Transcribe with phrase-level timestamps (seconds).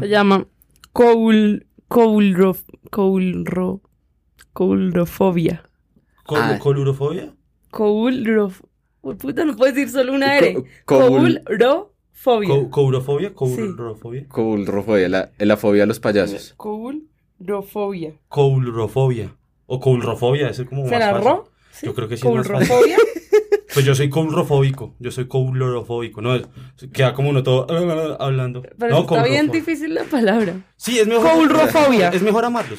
[0.00, 0.46] Se llama
[0.92, 2.56] coul, coulro,
[2.90, 3.80] coulro,
[4.52, 5.62] coulrofobia.
[6.24, 6.58] ¿Col Ah.
[6.58, 7.34] ¿Colurofobia?
[7.70, 8.62] Coulrof...
[9.00, 10.54] Uy, Puta, no puedes decir solo una R.
[10.84, 12.48] Co- coul- Coulrofobia.
[12.48, 13.34] Co- ¿Courofobia?
[13.34, 14.26] ¿Coulrofobia?
[14.28, 16.54] Coulrofobia, la, la fobia a los payasos.
[16.56, 18.14] Coulrofobia.
[18.28, 19.34] Coulrofobia.
[19.66, 21.24] O coulrofobia, ese es como más ¿Será fácil.
[21.28, 21.48] ro?
[21.72, 21.86] ¿Sí?
[21.86, 22.74] Yo creo que sí es más fácil.
[23.74, 24.94] Pues yo soy coulrofóbico.
[24.98, 26.20] Yo soy coulrofóbico.
[26.22, 26.46] No, es-
[26.92, 27.66] queda como uno todo
[28.20, 28.62] hablando.
[28.78, 30.54] Pero no, está bien difícil la palabra.
[30.76, 31.32] Sí, es mejor.
[31.32, 32.08] Coulrofobia.
[32.08, 32.78] Es mejor amarlos.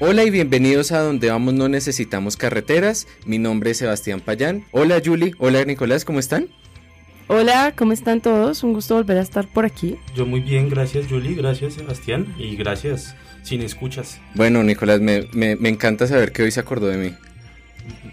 [0.00, 3.06] Hola y bienvenidos a Donde Vamos No Necesitamos Carreteras.
[3.26, 4.64] Mi nombre es Sebastián Payán.
[4.70, 6.48] Hola Julie, hola Nicolás, ¿cómo están?
[7.28, 8.62] Hola, ¿cómo están todos?
[8.62, 9.96] Un gusto volver a estar por aquí.
[10.16, 14.18] Yo muy bien, gracias Julie, gracias Sebastián y gracias sin escuchas.
[14.34, 17.14] Bueno, Nicolás, me, me- me encanta saber que hoy se acordó de mí.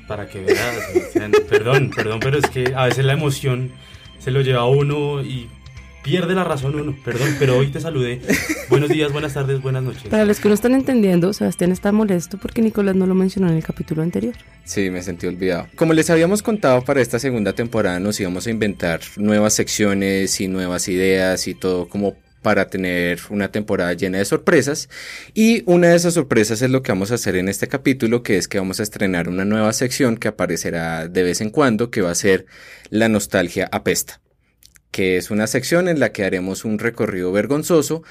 [0.08, 1.32] Para que veas, Sebastián.
[1.50, 3.72] perdón, perdón, pero es que a veces la emoción
[4.20, 5.48] se lo lleva a uno y
[6.06, 6.96] pierde la razón uno.
[7.04, 8.22] Perdón, pero hoy te saludé.
[8.70, 10.04] Buenos días, buenas tardes, buenas noches.
[10.04, 13.58] Para los que no están entendiendo, Sebastián está molesto porque Nicolás no lo mencionó en
[13.58, 14.36] el capítulo anterior.
[14.66, 15.68] Sí, me sentí olvidado.
[15.76, 20.48] Como les habíamos contado, para esta segunda temporada nos íbamos a inventar nuevas secciones y
[20.48, 24.88] nuevas ideas y todo como para tener una temporada llena de sorpresas.
[25.34, 28.38] Y una de esas sorpresas es lo que vamos a hacer en este capítulo, que
[28.38, 32.04] es que vamos a estrenar una nueva sección que aparecerá de vez en cuando, que
[32.04, 32.46] va a ser
[32.92, 34.22] La nostalgia apesta,
[34.96, 38.02] que es una sección en la que haremos un recorrido vergonzoso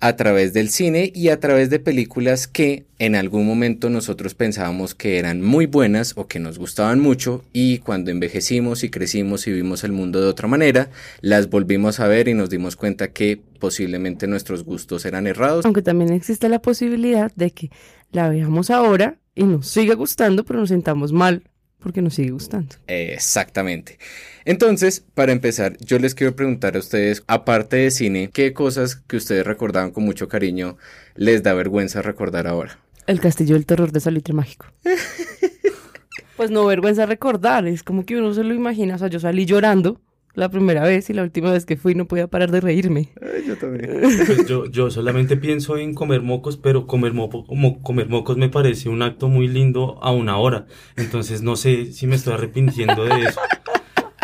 [0.00, 4.94] a través del cine y a través de películas que en algún momento nosotros pensábamos
[4.94, 9.52] que eran muy buenas o que nos gustaban mucho y cuando envejecimos y crecimos y
[9.52, 10.90] vimos el mundo de otra manera,
[11.22, 15.64] las volvimos a ver y nos dimos cuenta que posiblemente nuestros gustos eran errados.
[15.64, 17.70] Aunque también existe la posibilidad de que
[18.12, 21.44] la veamos ahora y nos siga gustando, pero nos sentamos mal
[21.86, 22.74] porque nos sigue gustando.
[22.88, 23.96] Exactamente.
[24.44, 29.16] Entonces, para empezar, yo les quiero preguntar a ustedes, aparte de cine, ¿qué cosas que
[29.16, 30.78] ustedes recordaban con mucho cariño
[31.14, 32.80] les da vergüenza recordar ahora?
[33.06, 34.66] El castillo del terror de Salitre Mágico.
[36.36, 38.96] pues no vergüenza recordar, es como que uno se lo imagina.
[38.96, 40.00] O sea, yo salí llorando
[40.36, 43.08] la primera vez y la última vez que fui no podía parar de reírme.
[43.46, 44.00] yo también.
[44.26, 48.48] Pues yo, yo solamente pienso en comer mocos, pero comer, mopo- mo- comer mocos me
[48.48, 50.66] parece un acto muy lindo a una hora.
[50.96, 53.40] Entonces no sé si me estoy arrepintiendo de eso.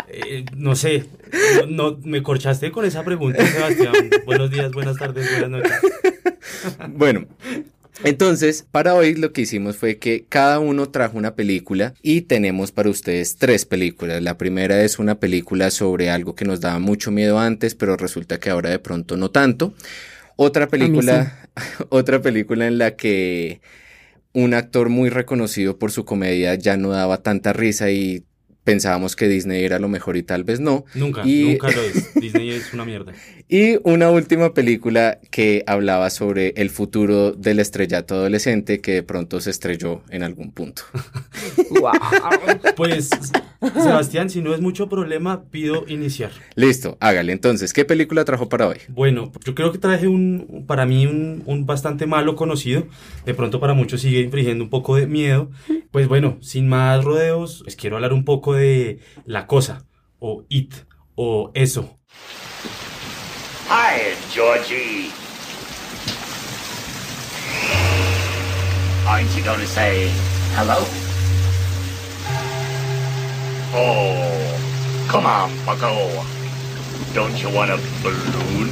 [0.07, 1.05] Eh, no sé,
[1.67, 3.93] no, no- me corchaste con esa pregunta, Sebastián.
[4.25, 5.81] Buenos días, buenas tardes, buenas noches.
[6.95, 7.25] Bueno,
[8.03, 12.71] entonces, para hoy lo que hicimos fue que cada uno trajo una película y tenemos
[12.71, 14.21] para ustedes tres películas.
[14.23, 18.39] La primera es una película sobre algo que nos daba mucho miedo antes, pero resulta
[18.39, 19.73] que ahora de pronto no tanto.
[20.35, 21.49] Otra película,
[21.89, 23.61] otra película en la que
[24.33, 28.25] un actor muy reconocido por su comedia ya no daba tanta risa y
[28.63, 30.85] pensábamos que Disney era lo mejor y tal vez no.
[30.95, 32.13] Nunca, Y- nunca lo es.
[32.19, 33.13] Disney es una mierda.
[33.49, 39.41] Y una última película que hablaba sobre el futuro del estrellato adolescente que de pronto
[39.41, 40.83] se estrelló en algún punto.
[42.75, 43.09] Pues,
[43.61, 46.31] Sebastián, si no es mucho problema, pido iniciar.
[46.55, 47.31] Listo, hágale.
[47.31, 48.77] Entonces, ¿qué película trajo para hoy?
[48.89, 52.87] Bueno, yo creo que traje un, para mí, un, un bastante malo conocido.
[53.25, 55.49] De pronto para muchos sigue infligiendo un poco de miedo.
[55.91, 59.85] Pues bueno, sin más rodeos, les quiero hablar un poco de La Cosa,
[60.19, 60.73] o It,
[61.15, 61.97] o Eso.
[63.67, 65.11] Hi, Georgie.
[69.07, 70.09] Aren't you going to say
[70.55, 70.85] hello?
[73.75, 76.23] Oh, come on, bucko.
[77.13, 78.69] Don't you want a balloon?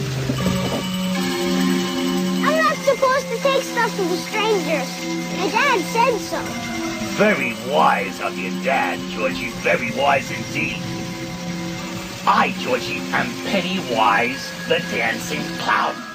[2.46, 4.90] I'm not supposed to take stuff from strangers.
[5.38, 6.81] My dad said so.
[7.18, 9.50] Very wise of your dad, Georgie.
[9.62, 10.78] Very wise indeed.
[12.26, 16.11] I, Georgie, am Pennywise, the dancing clown.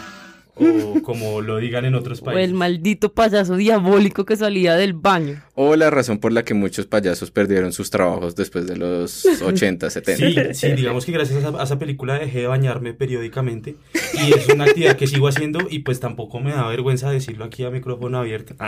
[0.58, 2.54] O como lo digan en otros O el países.
[2.54, 5.42] maldito payaso diabólico que salía del baño.
[5.54, 9.90] O la razón por la que muchos payasos perdieron sus trabajos después de los 80,
[9.90, 10.54] 70.
[10.54, 13.76] Sí, sí, digamos que gracias a esa, a esa película dejé de bañarme periódicamente
[14.14, 17.62] y es una actividad que sigo haciendo y pues tampoco me da vergüenza decirlo aquí
[17.64, 18.54] a micrófono abierto.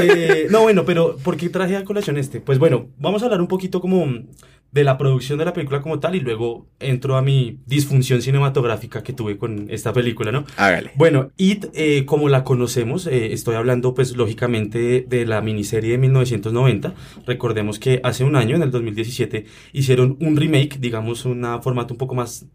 [0.00, 2.40] Eh, no, bueno, pero ¿por qué traje a colación este?
[2.40, 4.06] Pues bueno, vamos a hablar un poquito como
[4.72, 9.02] de la producción de la película como tal y luego entro a mi disfunción cinematográfica
[9.02, 10.44] que tuve con esta película, ¿no?
[10.56, 10.92] Hágale.
[10.94, 15.98] Bueno, It, eh, como la conocemos, eh, estoy hablando pues lógicamente de la miniserie de
[15.98, 16.94] 1990.
[17.26, 21.98] Recordemos que hace un año, en el 2017, hicieron un remake, digamos, un formato un
[21.98, 22.46] poco más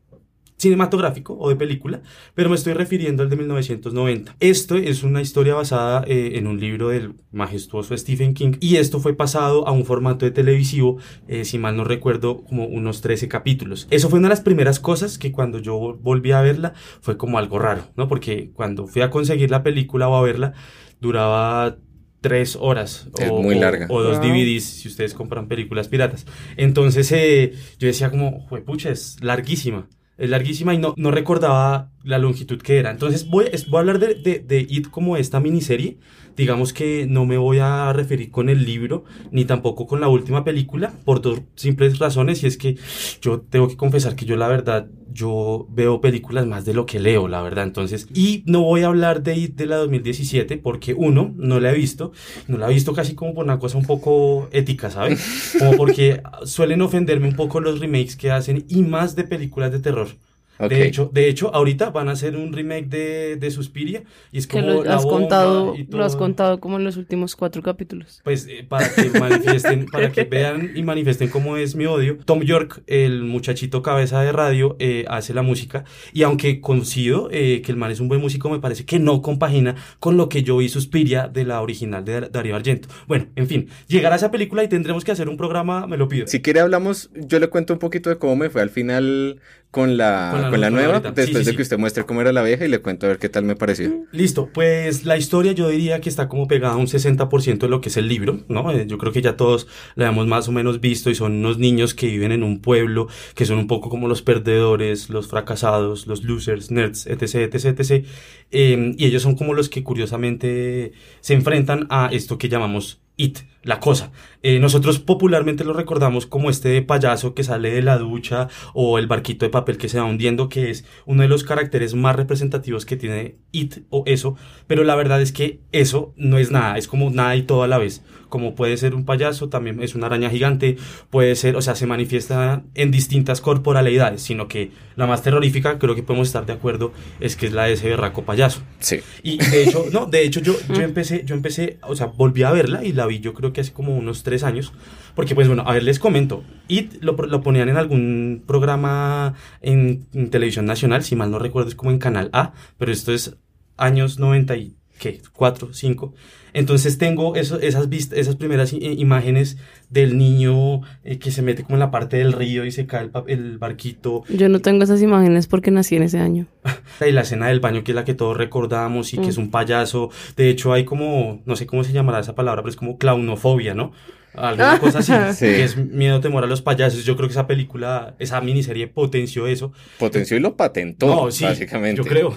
[0.57, 2.01] cinematográfico o de película,
[2.33, 4.35] pero me estoy refiriendo al de 1990.
[4.39, 8.99] Esto es una historia basada eh, en un libro del majestuoso Stephen King y esto
[8.99, 13.27] fue pasado a un formato de televisivo, eh, si mal no recuerdo, como unos 13
[13.27, 13.87] capítulos.
[13.91, 17.37] Eso fue una de las primeras cosas que cuando yo volví a verla fue como
[17.37, 18.07] algo raro, ¿no?
[18.07, 20.53] Porque cuando fui a conseguir la película o a verla,
[20.99, 21.77] duraba
[22.21, 23.85] tres horas Es o, muy o- larga.
[23.89, 24.27] o dos Wow.
[24.27, 26.25] DVDs si ustedes compran películas piratas.
[26.57, 29.87] Entonces eh, yo decía como, pucha, es larguísima.
[30.17, 32.91] Es larguísima y no, no recordaba la longitud que era.
[32.91, 35.97] Entonces voy, voy a hablar de, de, de It como esta miniserie.
[36.37, 40.43] Digamos que no me voy a referir con el libro ni tampoco con la última
[40.43, 42.77] película por dos simples razones y es que
[43.21, 46.99] yo tengo que confesar que yo la verdad yo veo películas más de lo que
[46.99, 51.33] leo la verdad entonces y no voy a hablar de de la 2017 porque uno
[51.37, 52.11] no la he visto
[52.47, 55.55] no la he visto casi como por una cosa un poco ética ¿sabes?
[55.57, 59.79] como porque suelen ofenderme un poco los remakes que hacen y más de películas de
[59.79, 60.09] terror
[60.59, 64.47] De hecho, de hecho, ahorita van a hacer un remake de, de Suspiria y es
[64.47, 67.35] Que como lo la has bomba contado, y lo has contado como en los últimos
[67.35, 68.21] cuatro capítulos.
[68.23, 72.17] Pues eh, para que manifiesten, para que vean y manifiesten cómo es mi odio.
[72.25, 75.85] Tom York, el muchachito cabeza de radio, eh, hace la música.
[76.13, 79.21] Y aunque coincido eh, que el man es un buen músico, me parece que no
[79.21, 82.89] compagina con lo que yo vi Suspiria de la original de Darío Argento.
[83.07, 86.27] Bueno, en fin, llegará esa película y tendremos que hacer un programa, me lo pido.
[86.27, 89.39] Si quiere hablamos, yo le cuento un poquito de cómo me fue al final
[89.71, 91.11] con la, Con con la nueva ahorita.
[91.11, 91.55] Después sí, de sí.
[91.55, 93.55] que usted muestre cómo era la vieja y le cuento a ver qué tal me
[93.55, 94.05] pareció.
[94.11, 97.81] Listo, pues la historia yo diría que está como pegada a un 60% de lo
[97.81, 98.71] que es el libro, ¿no?
[98.71, 101.57] Eh, Yo creo que ya todos la hemos más o menos visto y son unos
[101.57, 106.07] niños que viven en un pueblo, que son un poco como los perdedores, los fracasados,
[106.07, 108.05] los losers, nerds, etc, etc, etc.
[108.51, 113.39] Eh, y ellos son como los que curiosamente se enfrentan a esto que llamamos It,
[113.67, 114.11] la cosa.
[114.43, 119.07] Eh, nosotros popularmente lo recordamos como este payaso que sale de la ducha o el
[119.07, 122.85] barquito de papel que se va hundiendo, que es uno de los caracteres más representativos
[122.85, 124.35] que tiene It o eso,
[124.67, 127.67] pero la verdad es que eso no es nada, es como nada y todo a
[127.67, 128.01] la vez.
[128.29, 130.77] Como puede ser un payaso, también es una araña gigante,
[131.09, 135.95] puede ser, o sea, se manifiesta en distintas corporalidades, sino que la más terrorífica, creo
[135.95, 136.91] que podemos estar de acuerdo,
[137.21, 138.61] es que es la de ese berraco payaso.
[138.79, 138.99] Sí.
[139.23, 142.51] Y de hecho, no, de hecho yo, yo empecé, yo empecé, o sea, volví a
[142.51, 144.73] verla y la vi yo creo que hace como unos tres años,
[145.15, 150.05] porque pues bueno, a ver, les comento, It lo, lo ponían en algún programa en,
[150.29, 153.35] televisión nacional, si mal no recuerdo es como en Canal A, pero esto es
[153.77, 155.21] años 90 y, ¿qué?
[155.33, 156.13] 4, 5.
[156.53, 159.57] Entonces tengo eso, esas, vist- esas primeras imágenes
[159.89, 163.09] del niño eh, que se mete como en la parte del río y se cae
[163.27, 166.47] el, barquito Yo no tengo esas imágenes porque nací en ese año.
[167.07, 169.29] y la escena del baño que es la que todos recordamos y que Mm.
[169.29, 170.09] es un payaso.
[170.35, 173.75] De hecho hay como, no sé cómo se llamará esa palabra, pero es como clownofobia,
[173.75, 173.91] ¿no?
[174.33, 175.45] Alguna cosa así, Sí.
[175.45, 177.05] que es miedo, temor a los payasos.
[177.05, 179.71] Yo creo que esa película, esa miniserie potenció eso.
[179.97, 181.97] Potenció y lo patentó, No, sí, básicamente.
[182.01, 182.35] Yo creo.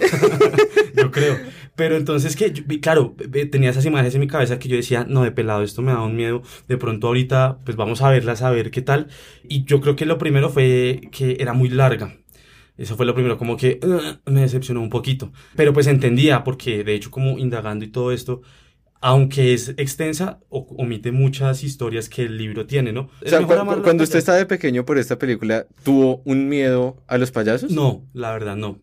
[0.95, 1.37] yo creo.
[1.75, 3.15] Pero entonces que yo claro,
[3.51, 6.01] tenía esas imágenes en mi cabeza que yo decía, no, de pelado, esto me da
[6.01, 6.41] un miedo.
[6.67, 9.07] De pronto ahorita, pues vamos a verlas, a ver qué tal.
[9.47, 12.15] Y yo creo que lo primero fue que era muy larga.
[12.77, 15.31] Eso fue lo primero, como que "Ugh", me decepcionó un poquito.
[15.55, 18.41] Pero pues entendía, porque de hecho como indagando y todo esto,
[19.01, 23.09] aunque es extensa, o- omite muchas historias que el libro tiene, ¿no?
[23.25, 27.17] O sea, cu- cuando usted estaba de pequeño por esta película, ¿tuvo un miedo a
[27.17, 27.71] los payasos?
[27.71, 28.79] No, la verdad no.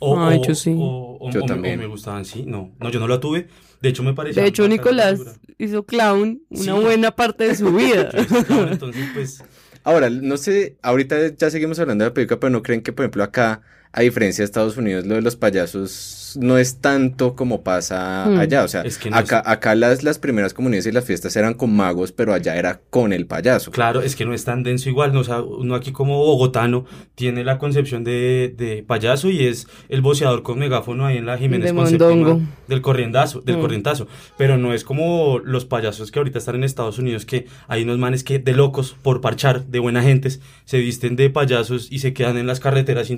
[0.00, 0.74] Ay, yo sí.
[0.78, 1.78] O, o- Yo o me- también.
[1.80, 2.44] o me gustaban, sí.
[2.46, 3.48] No, no, yo no la tuve.
[3.82, 4.42] De hecho, me parecía.
[4.42, 5.20] De hecho, Nicolás
[5.58, 6.70] hizo clown una Sí.
[6.70, 8.08] buena parte de su vida.
[8.46, 9.42] Clown, entonces, pues.
[9.82, 13.04] Ahora, no sé, ahorita ya seguimos hablando de la película, pero no creen que, por
[13.04, 17.62] ejemplo, acá, a diferencia de Estados Unidos, lo de los payasos no es tanto como
[17.62, 18.38] pasa Hmm.
[18.38, 18.62] allá.
[18.64, 21.54] O sea, Es que no acá, acá las, las primeras comunidades y las fiestas eran
[21.54, 23.70] con magos, pero allá era con el payaso.
[23.70, 25.12] Claro, es que no es tan denso igual.
[25.14, 29.66] No, o sea, uno aquí como bogotano tiene la concepción de, de payaso y es
[29.88, 33.60] el boceador con megáfono ahí en la Jiménez De del corrientazo, del Mm.
[33.60, 34.06] corrientazo.
[34.36, 37.98] Pero no es como los payasos que ahorita están en Estados Unidos, que hay unos
[37.98, 42.12] manes que de locos, por parchar, de buena gentes, se visten de payasos y se
[42.12, 43.08] quedan en las carreteras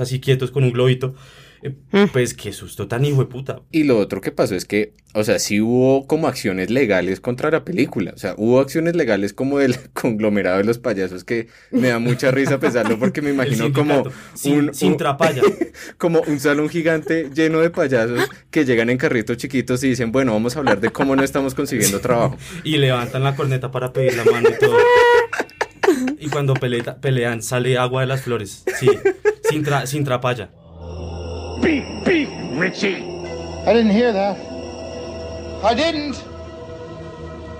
[0.00, 1.14] así quietos con un globito.
[1.62, 2.04] Eh, Mm.
[2.12, 3.62] Pues qué susto tan hijo de puta.
[3.72, 7.50] Y lo otro que pasó es que, o sea, sí hubo como acciones legales contra
[7.50, 8.12] la película.
[8.14, 12.30] O sea, hubo acciones legales como del conglomerado de los payasos que me da mucha
[12.30, 15.42] risa pensarlo porque me imagino como sin, un, sin trapalla.
[15.98, 20.32] como un salón gigante lleno de payasos que llegan en carritos chiquitos y dicen, bueno,
[20.32, 22.36] vamos a hablar de cómo no estamos consiguiendo trabajo.
[22.64, 24.76] y levantan la corneta para pedir la mano y todo.
[26.20, 28.64] Y cuando pelean sale agua de las flores.
[28.78, 28.90] Sí,
[29.48, 30.48] sin, tra- sin trapalla.
[31.62, 33.02] Beep, beep, Richie.
[33.66, 34.36] I didn't hear that.
[35.64, 36.22] I didn't.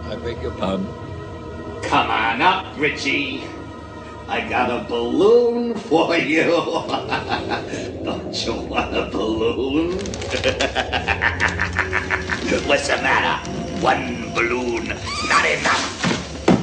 [0.05, 0.87] I beg your pardon.
[0.87, 3.43] Um, come on up, Richie.
[4.29, 6.45] I got a balloon for you.
[8.05, 9.93] Don't you want a balloon?
[12.69, 13.51] What's the matter?
[13.81, 14.89] One balloon,
[15.29, 15.95] not enough.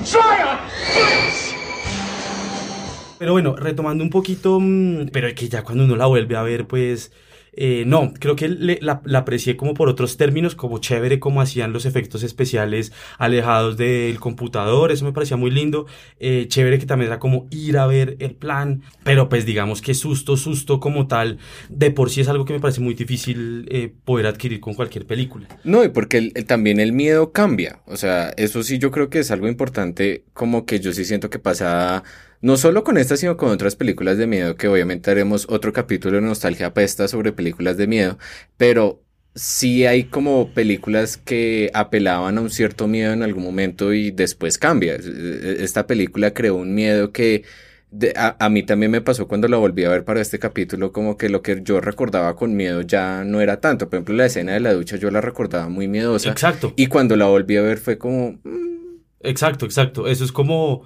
[0.05, 1.55] Try it!
[3.17, 6.67] Pero bueno, retomando un poquito, mm, pero que ya cuando uno la vuelve a ver,
[6.67, 7.12] pues
[7.57, 11.39] eh, no, creo que le- la, la aprecié como por otros términos, como chévere, como
[11.39, 15.86] hacían los efectos especiales alejados del computador, eso me parecía muy lindo,
[16.19, 19.93] eh, chévere que también era como ir a ver el plan, pero pues digamos que
[19.93, 21.38] susto, susto como tal,
[21.69, 25.05] de por sí es algo que me parece muy difícil eh, poder adquirir con cualquier
[25.07, 25.48] película.
[25.63, 27.79] No, y porque el- también el miedo cambia.
[27.86, 31.29] O sea, eso sí yo creo que es algo importante, como que yo sí siento
[31.29, 32.03] que pasa
[32.42, 36.15] no solo con esta, sino con otras películas de miedo, que obviamente haremos otro capítulo
[36.18, 38.18] de Nostalgia Pesta sobre películas de miedo,
[38.58, 39.01] pero
[39.34, 44.58] sí hay como películas que apelaban a un cierto miedo en algún momento y después
[44.58, 44.96] cambia.
[44.96, 47.44] E- Esta película creó un miedo que
[47.92, 50.92] de- a, a mí también me pasó cuando la volví a ver para este capítulo,
[50.92, 53.89] como que lo que yo recordaba con miedo ya no era tanto.
[53.89, 56.30] Por ejemplo, la escena de la ducha yo la recordaba muy miedosa.
[56.32, 56.74] Exacto.
[56.75, 58.39] Y cuando la volví a ver fue como...
[58.44, 58.75] mm,
[59.22, 60.08] Exacto, exacto.
[60.08, 60.84] Eso es como,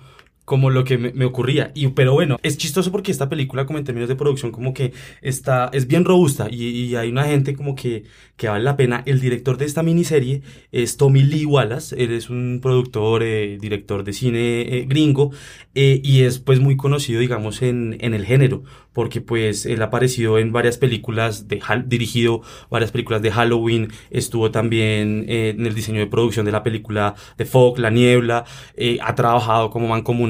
[0.50, 1.72] como lo que me, me ocurría.
[1.76, 4.94] Y, pero bueno, es chistoso porque esta película, como en términos de producción, como que
[5.22, 9.04] está, es bien robusta y, y hay una gente como que, que vale la pena.
[9.06, 10.42] El director de esta miniserie
[10.72, 11.96] es Tommy Lee Wallace.
[12.04, 15.30] Él es un productor, eh, director de cine eh, gringo
[15.76, 18.64] eh, y es pues muy conocido, digamos, en, en el género.
[18.92, 22.42] Porque pues él ha aparecido en varias películas, de, dirigido
[22.72, 27.14] varias películas de Halloween, estuvo también eh, en el diseño de producción de la película
[27.38, 29.88] The Fog, La Niebla, eh, ha trabajado como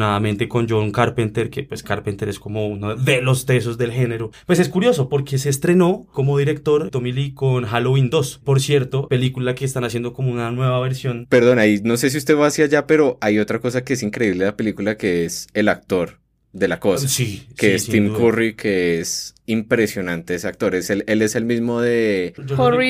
[0.10, 4.32] mancomunadamente con John Carpenter, que pues Carpenter es como uno de los tesos del género.
[4.46, 9.08] Pues es curioso porque se estrenó como director Tommy Lee con Halloween 2, por cierto,
[9.08, 11.28] película que están haciendo como una nueva versión.
[11.30, 14.04] Perdón, ahí no sé si usted va hacia allá, pero hay otra cosa que es
[14.04, 16.20] increíble de la película que es el actor
[16.52, 17.08] de la cosa.
[17.08, 18.18] Sí, Que sí, es Tim duda.
[18.18, 20.74] Curry, que es impresionante ese actor.
[20.74, 22.34] Es el- él es el mismo de...
[22.58, 22.84] Horror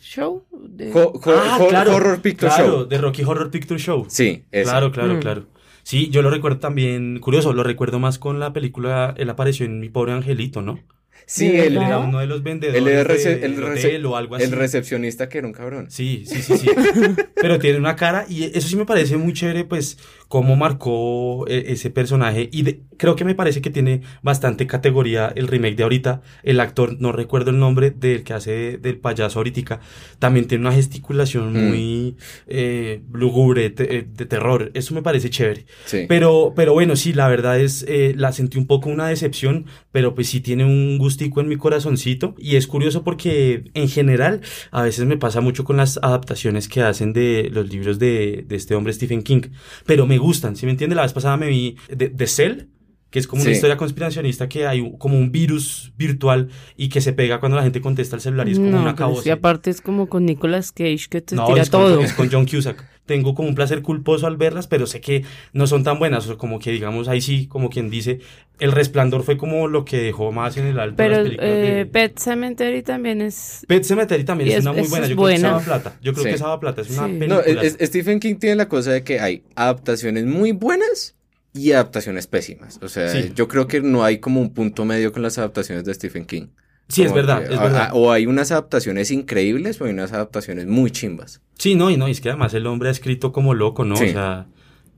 [0.00, 0.44] Show.
[0.68, 2.88] de- Ho- ho- Ah, ho- claro, Horror Picture claro, Show.
[2.88, 4.06] de Rocky Horror Picture Show.
[4.08, 4.44] Sí.
[4.52, 5.20] Claro, claro, Mm.
[5.20, 5.46] claro.
[5.84, 9.80] Sí, yo lo recuerdo también, curioso, lo recuerdo más con la película, él apareció en
[9.80, 10.84] Mi Pobre Angelito, ¿no?
[11.26, 12.00] Sí, ¿De él, era ¿No?
[12.08, 14.44] uno de los vendedores era rece- el, hotel o algo así.
[14.44, 15.86] el recepcionista que era un cabrón.
[15.90, 16.68] Sí, sí, sí, sí.
[17.34, 19.98] Pero tiene una cara y eso sí me parece muy chévere, pues,
[20.28, 22.48] cómo marcó eh, ese personaje.
[22.52, 26.22] Y de- creo que me parece que tiene bastante categoría el remake de ahorita.
[26.42, 29.80] El actor, no recuerdo el nombre del que hace del payaso ahorita,
[30.18, 31.68] también tiene una gesticulación Mm.
[31.68, 34.70] muy eh, lúgubre, te- eh, de terror.
[34.74, 35.66] Eso me parece chévere.
[35.86, 36.06] Sí.
[36.08, 40.14] Pero, pero bueno, sí, la verdad es, eh, la sentí un poco una decepción, pero
[40.14, 42.34] pues sí tiene un en mi corazoncito.
[42.38, 46.82] Y es curioso porque en general a veces me pasa mucho con las adaptaciones que
[46.82, 49.42] hacen de los libros de, este hombre Stephen King.
[49.86, 50.96] Pero me gustan, ¿sí me entiende?
[50.96, 52.71] La vez pasada me vi de, de Cell.
[53.12, 53.54] Que es como una Sí.
[53.56, 57.62] historia conspiracionista que hay un- como un virus virtual y que se pega cuando la
[57.62, 59.30] gente contesta el celular y es como no, una que caboce.
[59.30, 62.00] aparte es como con Nicolas Cage que te No, tira es con, todo.
[62.00, 62.84] es con John Cusack.
[63.06, 66.26] Tengo como un placer culposo al verlas, pero sé que no son tan buenas.
[66.28, 68.20] O como que, digamos, ahí sí, como quien dice,
[68.58, 71.74] El Resplandor fue como lo que dejó más en el alto Pero las películas eh,
[71.74, 73.64] de- Pet Cemetery también es...
[73.66, 75.06] Pet Sematary también y es, es- una muy buena.
[75.08, 75.34] Yo creo que buena.
[75.36, 75.98] es Saba Plata.
[76.00, 76.30] Yo creo Sí.
[76.30, 77.12] que Saba Plata es una Sí.
[77.14, 77.34] película.
[77.44, 81.16] No, es- Stephen King tiene la cosa de que hay adaptaciones muy buenas
[81.54, 82.78] y adaptaciones pésimas.
[82.82, 83.32] O sea, Sí.
[83.34, 86.48] yo creo que no hay como un punto medio con las adaptaciones de Stephen King.
[86.88, 87.88] sí, es verdad, que, es a- verdad.
[87.90, 91.40] a- o hay unas adaptaciones increíbles o hay unas adaptaciones muy chimbas.
[91.58, 93.96] Sí, no, y no, y es que además el hombre ha escrito como loco, ¿no?
[93.96, 94.04] Sí.
[94.06, 94.46] O sea,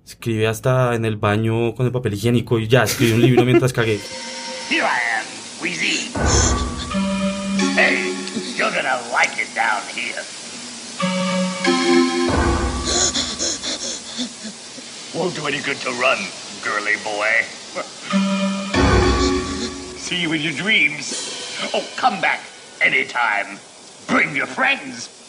[0.07, 3.73] escribe hasta en el baño con el papel higiénico y ya, escribe un libro mientras
[3.73, 4.01] cagué.
[4.71, 5.25] Here I am,
[5.63, 6.11] Wheezy.
[7.77, 8.13] Hey,
[8.57, 10.23] you're gonna like it down here.
[15.15, 16.19] Won't do any good to run,
[16.65, 17.43] girly boy.
[19.99, 21.71] See you in your dreams.
[21.75, 22.41] Oh, come back
[22.81, 23.59] anytime.
[24.09, 25.24] Bring your friends.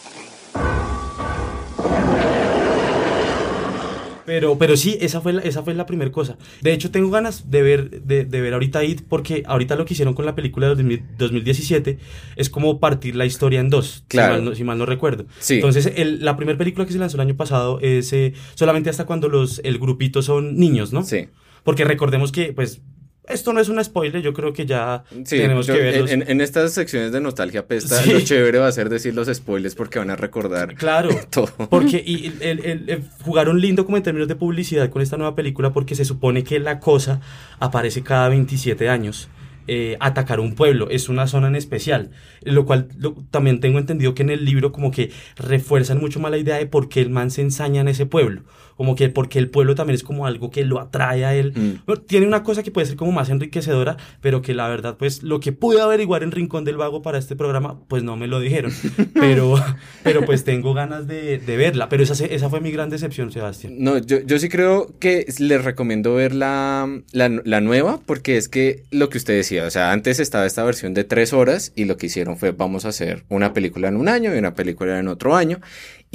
[4.25, 6.37] Pero, pero sí, esa fue la, esa fue la primera cosa.
[6.61, 9.93] De hecho, tengo ganas de ver, de, de ver ahorita It, porque ahorita lo que
[9.93, 11.99] hicieron con la película de 2000 2017
[12.35, 14.33] es como partir la historia en dos, Claro.
[14.35, 15.25] si, mal no, si mal no recuerdo.
[15.39, 15.55] Sí.
[15.55, 19.05] Entonces, el- la primera película que se lanzó el año pasado es eh, solamente hasta
[19.05, 21.03] cuando los, el grupito son niños, ¿no?
[21.03, 21.27] Sí.
[21.63, 22.81] Porque recordemos que, pues,
[23.27, 26.11] esto no es un spoiler, yo creo que ya Sí, tenemos yo- que verlos.
[26.11, 28.11] en, en estas secciones de nostalgia pesta, Sí.
[28.13, 31.47] lo chévere va a ser decir los spoilers porque van a recordar Claro, todo.
[31.69, 35.35] porque y el, el- el- jugaron lindo como en términos de publicidad con esta nueva
[35.35, 37.21] película porque se supone que la cosa
[37.59, 39.29] aparece cada 27 años.
[39.67, 42.11] eh, atacar un pueblo, es una zona en especial,
[42.43, 46.29] lo cual lo- también tengo entendido que en el libro como que refuerzan mucho más
[46.29, 48.43] la idea de por qué el man se ensaña en ese pueblo,
[48.75, 51.53] como que porque el pueblo también es como algo que lo atrae a él.
[51.55, 51.85] Mm.
[51.85, 55.23] Bueno, tiene una cosa que puede ser como más enriquecedora, pero que la verdad, pues
[55.23, 58.39] lo que pude averiguar en Rincón del Vago para este programa, pues no me lo
[58.39, 58.71] dijeron.
[59.13, 59.55] Pero,
[60.03, 61.89] pero pues tengo ganas de, de verla.
[61.89, 63.75] Pero esa, esa fue mi gran decepción, Sebastián.
[63.79, 68.49] No, yo, yo sí creo que les recomiendo ver la, la, la nueva porque es
[68.49, 71.85] que lo que usted decía, o sea, antes estaba esta versión de tres horas y
[71.85, 74.99] lo que hicieron fue vamos a hacer una película en un año y una película
[74.99, 75.59] en otro año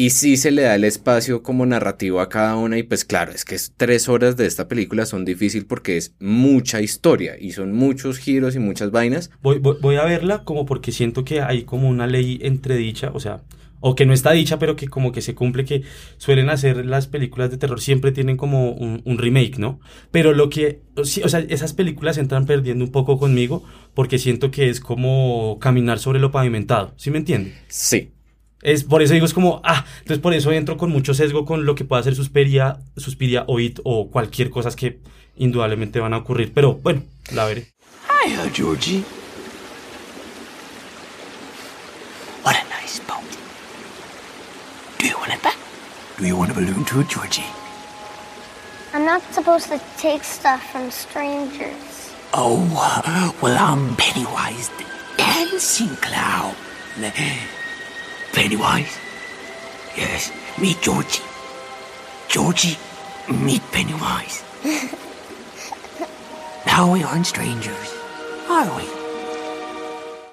[0.00, 3.32] y sí se le da el espacio como narrativo a cada una y pues claro,
[3.32, 7.52] es que es tres horas de esta película son difícil porque es mucha historia y
[7.52, 9.30] son muchos giros y muchas vainas.
[9.42, 13.20] Voy, voy, voy a verla como porque siento que hay como una ley entredicha, o
[13.20, 13.42] sea,
[13.80, 15.82] o que no está dicha, pero que como que se cumple, que
[16.16, 19.80] suelen hacer las películas de terror, siempre tienen como un, un remake, ¿no?
[20.10, 24.70] Pero lo que, o sea, esas películas entran perdiendo un poco conmigo porque siento que
[24.70, 27.52] es como caminar sobre lo pavimentado, ¿sí me entiende?
[27.68, 28.12] Sí,
[28.62, 31.64] Es, por eso digo, es como, ah, entonces por eso entro con mucho sesgo con
[31.64, 35.00] lo que pueda hacer Suspiria, Suspiria o It o cualquier cosa que
[35.36, 37.02] indudablemente van a ocurrir, pero bueno,
[37.32, 37.68] la veré.
[38.26, 39.02] Hiya, Georgie.
[42.44, 43.24] What a nice boat.
[44.98, 45.56] Do you want it back?
[46.18, 47.46] Do you want a balloon too, Georgie?
[48.92, 52.12] I'm not supposed to take stuff from strangers.
[52.34, 52.60] Oh,
[53.40, 54.84] well, I'm Pennywise the
[55.16, 56.54] dancing clown.
[58.32, 58.98] Pennywise?
[59.96, 61.22] Yes, meet Georgie.
[62.28, 62.76] Georgie,
[63.44, 64.44] meet Pennywise.
[66.66, 67.94] now we aren't strangers,
[68.48, 68.84] are we?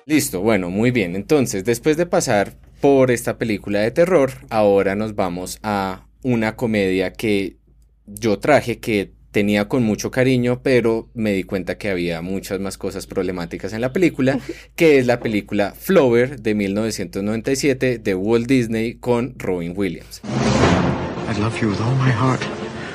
[0.06, 1.16] Listo, bueno, muy bien.
[1.16, 7.14] Entonces, después de pasar por esta película de terror, ahora nos vamos a una comedia
[7.14, 7.58] que
[8.06, 12.76] yo traje que tenía con mucho cariño, pero me di cuenta que había muchas más
[12.76, 14.40] cosas problemáticas en la película,
[14.76, 20.22] que es la película Flower de 1997 de Walt Disney con Robin Williams.
[20.24, 22.42] I love you with all my heart,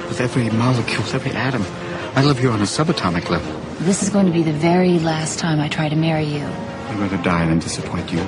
[0.09, 1.63] with every molecule, with every atom.
[2.17, 3.49] I love you on a subatomic level.
[3.85, 6.72] This is going to be the very last time I try to marry you.
[6.93, 8.19] I'd rather die than disappoint you.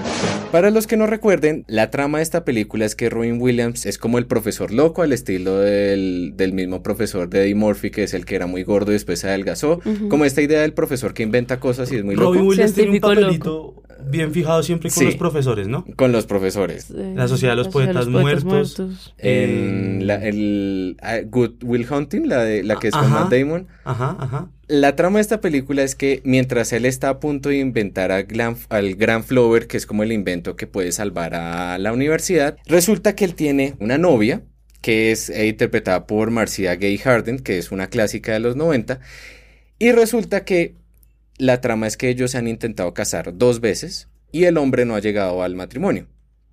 [0.50, 3.99] Para los que no recuerden, la trama de esta película es que Robin Williams es
[3.99, 8.14] como el profesor loco al estilo del, del mismo profesor de Eddie Murphy, que es
[8.14, 9.80] el que era muy gordo y después se adelgazó.
[10.09, 12.49] Como esta idea del profesor que inventa cosas y es muy Robin loco.
[12.50, 15.04] Williams tiene un papelito bien fijado siempre con Sí.
[15.06, 15.84] los profesores, ¿no?
[15.97, 16.91] Con los profesores.
[16.91, 19.15] La Sociedad de los Poetas Muertos.
[19.19, 23.21] En la, el ah, Good Will Hunting, la, de, la que es con Ajá.
[23.25, 23.67] Matt Damon.
[23.84, 24.49] Ajá, ajá.
[24.67, 28.25] La trama de esta película es que mientras él está a punto de inventar al
[28.95, 33.27] Gran Flower, que es como el invento que puede salvar a la universidad, resulta que
[33.27, 34.43] él tiene una novia
[34.81, 39.00] que es eh, interpretada por Marcia Gay Harden, que es una clásica de los 90,
[39.79, 40.75] y resulta que
[41.39, 44.95] la trama es que ellos se han intentado casar dos veces y el hombre no
[44.95, 46.07] ha llegado al matrimonio.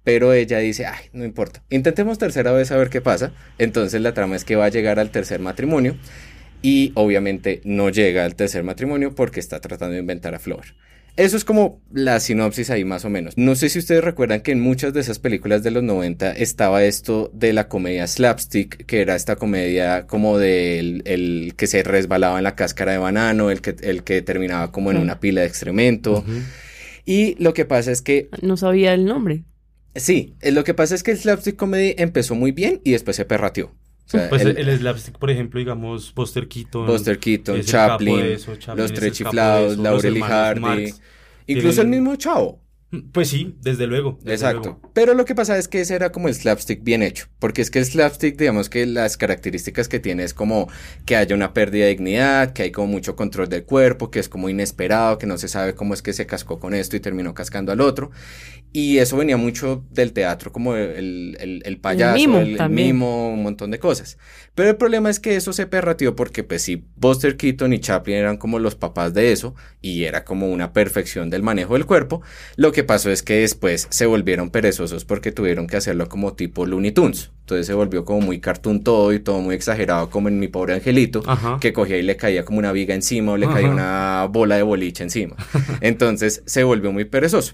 [0.04, 3.34] Pero ella dice, ay, no importa, intentemos tercera vez a ver qué pasa.
[3.58, 5.98] Entonces la trama es que va a llegar al tercer matrimonio
[6.62, 10.76] y obviamente no llega al tercer matrimonio porque está tratando de inventar a Flower.
[11.18, 13.38] Eso es como la sinopsis ahí más o menos.
[13.38, 16.84] No sé si ustedes recuerdan que en muchas de esas películas de los 90 estaba
[16.84, 22.38] esto de la comedia slapstick, que era esta comedia como del el que se resbalaba
[22.38, 25.48] en la cáscara de banano, el que, el que terminaba como en una pila de
[25.48, 26.24] excremento.
[27.06, 29.44] Y lo que pasa es que No sabía el nombre.
[29.96, 33.18] Sí, eh, lo que pasa es que el slapstick comedy empezó muy bien y después
[33.18, 33.76] se perrateó.
[34.06, 36.86] O sea, Pues el- el, slapstick, por ejemplo, digamos, Buster Keaton.
[36.86, 41.02] Buster Keaton, Chaplin, de eso, Chaplin los es tres chiflados, eso, Laurel y Hardy, Marx.
[41.48, 42.60] incluso el mismo Chavo.
[43.14, 44.18] Pues sí, desde luego.
[44.20, 44.62] desde Exacto.
[44.82, 44.92] luego.
[44.94, 47.28] Pero lo que pasa es que ese era como el slapstick bien hecho.
[47.40, 50.68] Porque es que el slapstick, digamos que las características que tiene es como
[51.06, 54.28] que haya una pérdida de dignidad, que hay como mucho control del cuerpo, que es
[54.28, 57.34] como inesperado, que no se sabe cómo es que se cascó con esto y terminó
[57.34, 58.12] cascando al otro.
[58.74, 62.88] Y eso venía mucho del teatro, como el, el, el payaso, mimo el, el también.
[62.90, 64.18] mimo, un montón de cosas.
[64.56, 68.16] Pero el problema es que eso se perratió porque pues sí, Buster Keaton y Chaplin
[68.18, 72.22] eran como los papás de eso y era como una perfección del manejo del cuerpo.
[72.56, 76.66] Lo que pasó es que después se volvieron perezosos porque tuvieron que hacerlo como tipo
[76.66, 77.32] Looney Tunes.
[77.42, 80.76] Entonces se volvió como muy cartoon todo y todo muy exagerado como en mi pobre
[80.76, 81.58] angelito, Ajá.
[81.60, 83.56] que cogía y le caía como una viga encima o le Ajá.
[83.56, 85.36] caía una bola de boliche encima.
[85.82, 87.54] Entonces se volvió muy perezoso.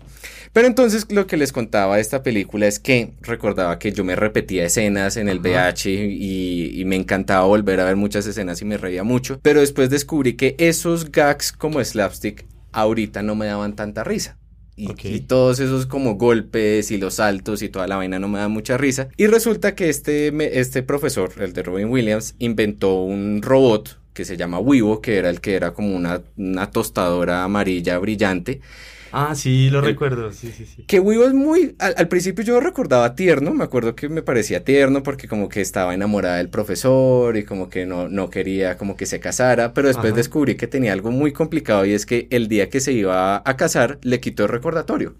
[0.57, 4.15] Pero entonces lo que les contaba de esta película es que recordaba que yo me
[4.15, 5.37] repetía escenas en el.
[5.39, 9.39] VH y, y me encantaba volver a ver muchas escenas y me reía mucho.
[9.43, 14.39] Pero después descubrí que esos gags como slapstick ahorita no me daban tanta risa.
[14.75, 15.05] Y, Ok.
[15.05, 18.47] y todos esos como golpes y los saltos y toda la vaina no me da
[18.47, 19.09] mucha risa.
[19.15, 24.25] Y resulta que este, me- este profesor, el de Robin Williams, inventó un robot que
[24.25, 28.59] se llama Wivo, que era el que era como una, una tostadora amarilla brillante.
[29.11, 30.83] Ah, sí, lo recuerdo, sí, sí, sí.
[30.83, 34.63] Que Weebo es muy, al, al principio yo recordaba tierno, me acuerdo que me parecía
[34.65, 38.97] tierno porque como que estaba enamorada del profesor y como que no, no quería como
[38.97, 40.17] que se casara, pero después Ajá.
[40.17, 43.57] descubrí que tenía algo muy complicado y es que el día que se iba a
[43.57, 45.15] casar le quitó el recordatorio.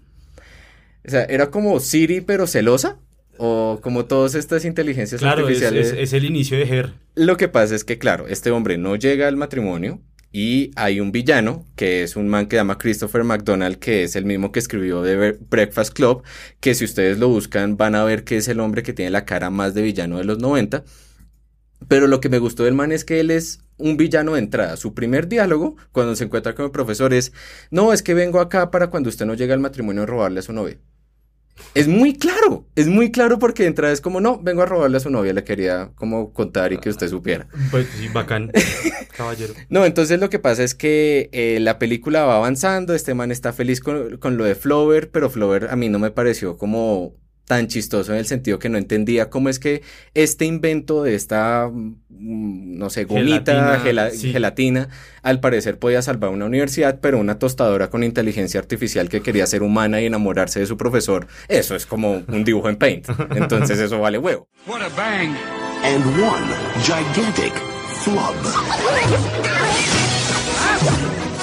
[1.06, 2.98] O sea, era como Siri pero celosa
[3.38, 5.86] o como todas estas inteligencias Claro, es, artificiales.
[5.92, 6.92] es- es el inicio de Her.
[7.14, 10.00] Lo que pasa es que, claro, este hombre no llega al matrimonio
[10.32, 14.16] y hay un villano, que es un man que se llama Christopher McDonald, que es
[14.16, 16.22] el mismo que escribió The Bre- Breakfast Club,
[16.60, 19.24] que si ustedes lo buscan van a ver que es el hombre que tiene la
[19.24, 20.84] cara más de villano de los 90.
[21.88, 24.76] Pero lo que me gustó del man es que él es un villano de entrada.
[24.76, 27.32] Su primer diálogo, cuando se encuentra con el profesor, es,
[27.70, 30.52] no, es que vengo acá para cuando usted no llegue al matrimonio robarle a su
[30.52, 30.78] novia.
[31.74, 34.96] Es muy claro, es muy claro porque de entrada es como, no, vengo a robarle
[34.96, 37.46] a su novia, le quería como contar y que usted supiera.
[37.70, 38.50] Pues sí, bacán,
[39.16, 39.54] caballero.
[39.68, 43.52] No, entonces lo que pasa es que eh, la película va avanzando, este man está
[43.52, 47.14] feliz con, con lo de Flower, pero Flower a mí no me pareció como
[47.48, 49.82] tan chistoso en el sentido que no entendía cómo es que
[50.14, 51.70] este invento de esta,
[52.18, 54.32] no sé, gomita, Gelatina, sí.
[54.32, 54.88] gelatina,
[55.22, 59.62] al parecer podía salvar una universidad, pero una tostadora con inteligencia artificial que quería ser
[59.62, 63.08] humana y enamorarse de su profesor, eso es como un dibujo en Paint.
[63.36, 64.48] Entonces eso vale huevo.
[64.66, 65.34] What a bang!
[65.84, 66.44] And one
[66.82, 67.52] gigantic
[68.02, 68.34] flub.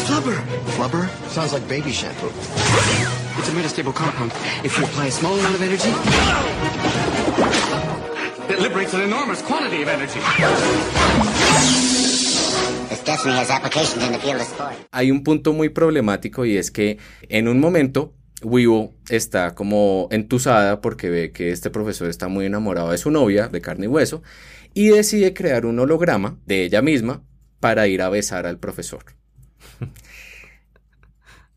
[0.06, 0.38] Flubber!
[0.76, 1.10] Flubber?
[1.30, 2.28] Sounds like baby shampoo.
[3.38, 4.32] It's a metastable compound.
[4.64, 5.90] If you apply a small amount of energy,
[8.50, 10.20] it liberates an enormous quantity of energy.
[12.90, 14.74] This definitely has applications in the field of sport.
[14.92, 16.98] hay un punto muy problemático y es que
[17.30, 22.92] en un momento Wibo está como entusada porque ve que este profesor está muy enamorado
[22.92, 24.22] de su novia, de carne y hueso,
[24.74, 27.24] y decide crear un holograma de ella misma
[27.60, 29.06] para ir a besar al profesor.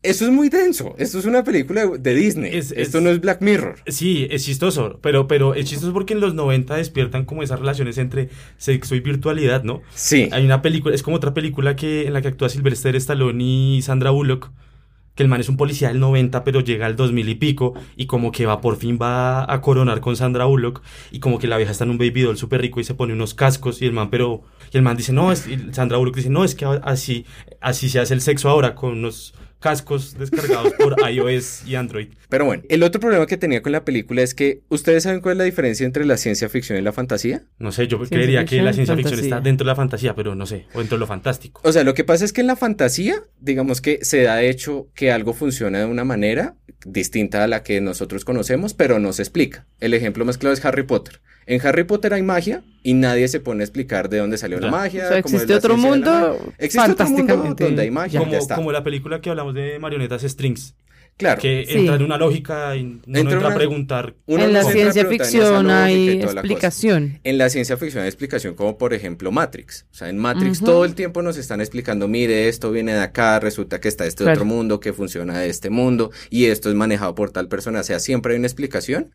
[0.01, 0.95] Eso es muy denso.
[0.97, 2.55] Esto es una película de, de Disney.
[2.55, 3.75] Es- Esto es- no es Black Mirror.
[3.87, 7.97] Sí, es chistoso, pero, pero es chistoso porque en los 90 despiertan como esas relaciones
[7.97, 9.81] entre sexo y virtualidad, ¿no?
[9.93, 10.29] Sí.
[10.31, 13.81] Hay una película, es como otra película que en la que actúa Sylvester Stallone y
[13.81, 14.51] Sandra Bullock,
[15.15, 18.05] que el man es un policía del 90, pero llega al 2000 y pico, y
[18.05, 20.81] como que va, por fin va a coronar con Sandra Bullock,
[21.11, 23.11] y como que la vieja está en un baby doll súper rico y se pone
[23.11, 26.15] unos cascos, y el man, pero, y el man dice, no, es, y Sandra Bullock
[26.15, 27.25] dice, no, es que así,
[27.59, 32.09] así se hace el sexo ahora, con unos cascos descargados por iOS y Android.
[32.29, 35.33] Pero bueno, el otro problema que tenía con la película es que, ¿ustedes saben cuál
[35.33, 37.43] es la diferencia entre la ciencia ficción y la fantasía?
[37.57, 40.35] No sé, yo Ciencia creería que la ciencia ficción está dentro de la fantasía, pero
[40.35, 41.61] no sé, o dentro de lo fantástico.
[41.63, 44.87] O sea, lo que pasa es que en la fantasía, digamos que se da hecho
[44.95, 49.21] que algo funciona de una manera distinta a la que nosotros conocemos, pero no se
[49.21, 49.67] explica.
[49.79, 51.21] El ejemplo más claro es Harry Potter.
[51.49, 54.69] En Harry Potter hay magia y nadie se pone a explicar de dónde salió la
[54.69, 55.05] magia.
[55.05, 56.53] O sea, cómo es existe otro mundo.
[56.59, 57.63] Existe otro mundo fantásticamente.
[57.63, 58.19] donde hay magia.
[58.19, 58.55] ya Como, está.
[58.55, 60.75] como la película que hablamos de marionetas Strings,
[61.17, 61.41] Claro.
[61.41, 61.79] que Sí.
[61.79, 64.13] entra en una lógica y no Entra entra una- a preguntar.
[64.27, 66.39] Uno en la ciencia preguntar en esa ficción lógica hay y toda la cosa.
[66.39, 67.19] explicación.
[67.23, 69.85] En la ciencia ficción hay explicación como por ejemplo Matrix.
[69.91, 73.39] O sea, en Matrix todo el tiempo nos están explicando, mire, esto viene de acá,
[73.39, 74.35] resulta que está este Claro.
[74.37, 77.79] otro mundo que funciona de este mundo y esto es manejado por tal persona.
[77.79, 79.11] O sea, siempre hay una explicación.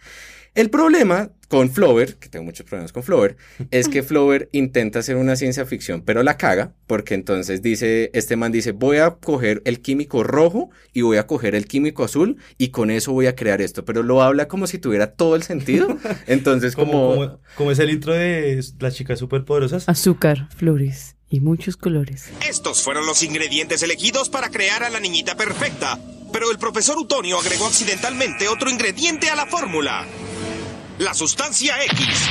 [0.55, 3.37] El problema con Flower, que tengo muchos problemas con Flower,
[3.73, 8.37] es que Flower intenta hacer una ciencia ficción, pero la caga, porque entonces dice, este
[8.37, 12.37] man dice, voy a coger el químico rojo y voy a coger el químico azul
[12.57, 15.43] y con eso voy a crear esto, pero lo habla como si tuviera todo el
[15.43, 15.99] sentido.
[16.29, 19.88] Entonces, Como, como, como, como es el intro de las chicas superpoderosas.
[19.88, 22.27] Azúcar, flores y muchos colores.
[22.49, 25.99] Estos fueron los ingredientes elegidos para crear a la niñita perfecta,
[26.33, 30.07] pero el profesor Utonio agregó accidentalmente otro ingrediente a la fórmula.
[30.98, 32.30] La sustancia X.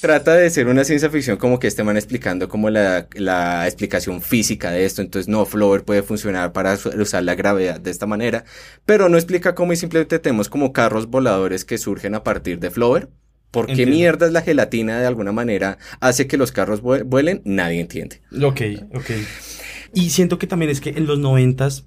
[0.00, 4.22] trata de ser una ciencia ficción como que este man explicando como la, la explicación
[4.22, 8.44] física de esto, entonces no, Flower puede funcionar para usar la gravedad de esta manera,
[8.86, 12.70] pero no explica cómo y simplemente tenemos como carros voladores que surgen a partir de
[12.70, 13.08] Flower.
[13.50, 13.96] ¿Por qué Entiendo.
[13.96, 17.42] mierdas la gelatina de alguna manera hace que los carros vue- vuelen?
[17.44, 18.22] Nadie entiende.
[18.42, 18.60] Ok,
[18.94, 19.10] ok.
[19.92, 21.84] Y siento que también es que en los noventas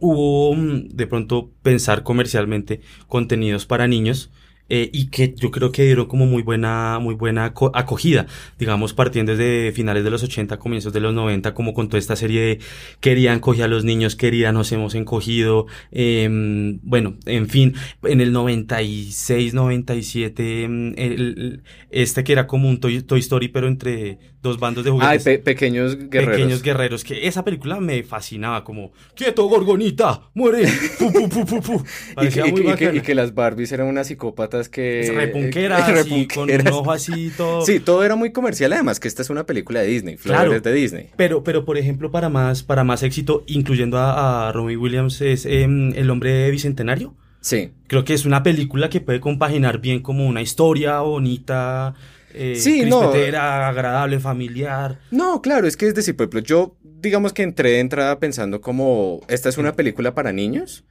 [0.00, 4.30] hubo mm, de pronto pensar comercialmente contenidos para niños
[4.70, 8.26] eh, y que yo creo que dieron como muy buena, muy buena aco- acogida,
[8.58, 12.16] digamos, partiendo desde finales de los 80, comienzos de los 90, como con toda esta
[12.16, 12.58] serie de
[13.00, 18.32] querían coger a los niños, querían nos hemos encogido, em, bueno, en fin, en el
[18.32, 24.58] 96, 97, em, el- este que era como un Toy, Toy Story, pero entre dos
[24.58, 25.24] bandos de Ay, juguetes.
[25.24, 26.36] pe- pequeños guerreros.
[26.36, 30.66] Pequeños guerreros, que esa película me fascinaba, como, quieto, gorgonita, muere,
[30.98, 31.82] pu, pu, pu.
[32.22, 32.28] Y
[32.76, 35.00] que, y que las Barbies eran unas psicópatas estas que...
[35.00, 37.64] Es repunqueras, que y con un ojo así todo.
[37.64, 40.60] Sí, todo era muy comercial, además que esta es una película de Disney, Flower Claro.
[40.60, 41.08] de Disney.
[41.16, 45.46] Pero, pero por ejemplo, para más, para más éxito, incluyendo a, a Robbie Williams, es
[45.46, 47.14] em, El hombre bicentenario.
[47.40, 47.72] Sí.
[47.86, 51.94] Creo que es una película que puede compaginar bien como una historia bonita,
[52.34, 53.00] eh, Sí, no.
[53.12, 54.98] agradable, familiar.
[55.10, 58.60] No, claro, es que es decir, por ejemplo, yo digamos que entré de entrada pensando
[58.60, 60.84] como esta es una película para niños,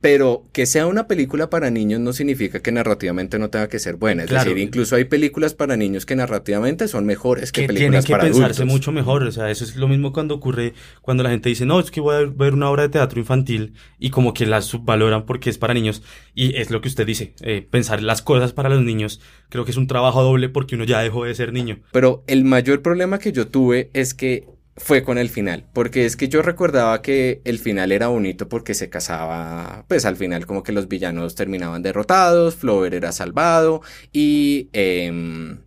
[0.00, 3.96] pero que sea una película para niños no significa que narrativamente no tenga que ser
[3.96, 4.22] buena.
[4.22, 4.50] Es Claro.
[4.50, 8.24] decir, incluso hay películas para niños que narrativamente son mejores que, que películas que para
[8.24, 8.66] pensarse adultos.
[8.66, 9.24] mucho mejor.
[9.24, 12.00] O sea, eso es lo mismo cuando ocurre cuando la gente dice, no, es que
[12.00, 15.58] voy a ver una obra de teatro infantil y como que la subvaloran porque es
[15.58, 16.02] para niños.
[16.32, 19.72] Y es lo que usted dice, eh, pensar las cosas para los niños, creo que
[19.72, 21.80] es un trabajo doble porque uno ya dejó de ser niño.
[21.90, 24.46] Pero el mayor problema que yo tuve es que
[24.78, 28.74] fue con el final, porque es que yo recordaba que el final era bonito porque
[28.74, 34.68] se casaba, pues al final como que los villanos terminaban derrotados, Flower era salvado y
[34.72, 35.58] em,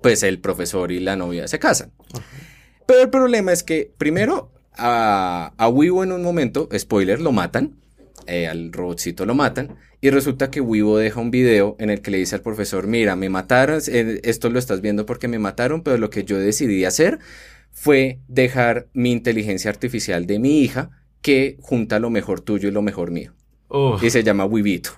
[0.00, 1.92] pues el profesor y la novia se casan.
[2.86, 7.76] Pero el problema es que primero a, a Wibo en un momento, spoiler, lo matan,
[8.26, 9.76] eh, al robotcito lo matan.
[10.00, 13.14] Y resulta que Wibo deja un video en el que le dice al profesor, mira,
[13.14, 16.84] me mataron, eh, esto lo estás viendo porque me mataron, pero lo que yo decidí
[16.84, 17.20] hacer
[17.72, 22.82] fue dejar mi inteligencia artificial de mi hija que junta lo mejor tuyo y lo
[22.82, 23.32] mejor mío.
[23.68, 24.90] Oh, Y se llama Wibito.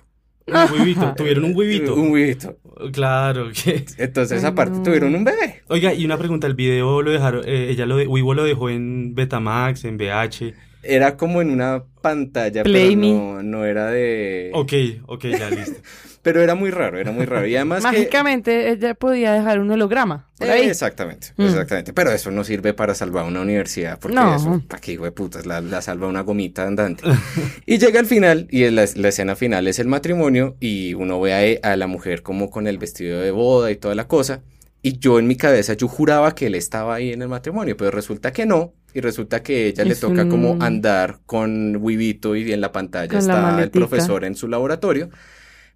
[0.47, 1.95] un huevito, tuvieron un huevito.
[1.95, 2.57] Un Wibito.
[2.91, 3.85] Claro que...
[3.97, 4.83] Entonces, Ay, aparte, no.
[4.83, 5.63] tuvieron un bebé.
[5.69, 8.69] Oiga, y una pregunta, el video lo dejaron, eh, ella lo de, Weibo lo dejó
[8.69, 10.53] en Betamax, en VH.
[10.83, 13.13] Era como en una pantalla, Play pero Me.
[13.13, 14.51] no, no era de...
[14.53, 14.73] Ok,
[15.07, 15.79] ok, ya listo.
[16.25, 17.45] Pero era muy raro, era muy raro.
[17.45, 17.91] Y además que...
[17.91, 20.27] Mágicamente ella podía dejar un holograma.
[20.39, 20.63] Por Eh, ahí.
[20.67, 21.43] Exactamente, Mm.
[21.45, 21.93] exactamente.
[21.93, 24.35] Pero eso no sirve para salvar una universidad, porque No.
[24.35, 25.45] eso, ¿para qué, hijo de putas?
[25.45, 27.03] La, la salva una gomita andante.
[27.67, 31.59] y llega al final, y la, la escena final es el matrimonio, y uno ve
[31.63, 34.41] a, a la mujer como con el vestido de boda y toda la cosa.
[34.81, 37.91] Y yo en mi cabeza, yo juraba que él estaba ahí en el matrimonio, pero
[37.91, 38.73] resulta que no.
[38.95, 42.71] Y resulta que ella le Es toca un- como andar con Wibito y en la
[42.71, 43.79] pantalla Con la está el maletica.
[43.87, 45.09] profesor en su laboratorio.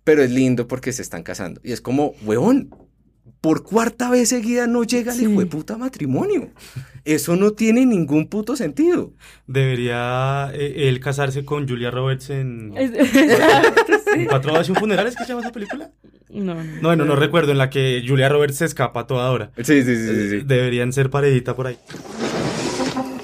[0.10, 1.62] Pero es lindo porque se están casando.
[1.64, 2.74] Y es como, huevón,
[3.42, 5.26] por cuarta vez seguida no llega el Sí.
[5.26, 6.50] hijo de puta matrimonio.
[7.06, 9.14] Eso no tiene ningún puto sentido.
[9.46, 12.74] Debería eh, él casarse con Julia Roberts en,
[14.16, 14.26] sí.
[14.28, 15.92] Cuatro bodas y un funeral, ¿es que se llama esa película?
[16.32, 16.64] No, no.
[16.64, 19.52] No, bueno, no recuerdo, en la que Julia Roberts se escapa a toda hora.
[19.58, 20.30] Sí, sí, sí, sí.
[20.32, 20.42] sí.
[20.44, 21.78] Deberían ser paredita por ahí.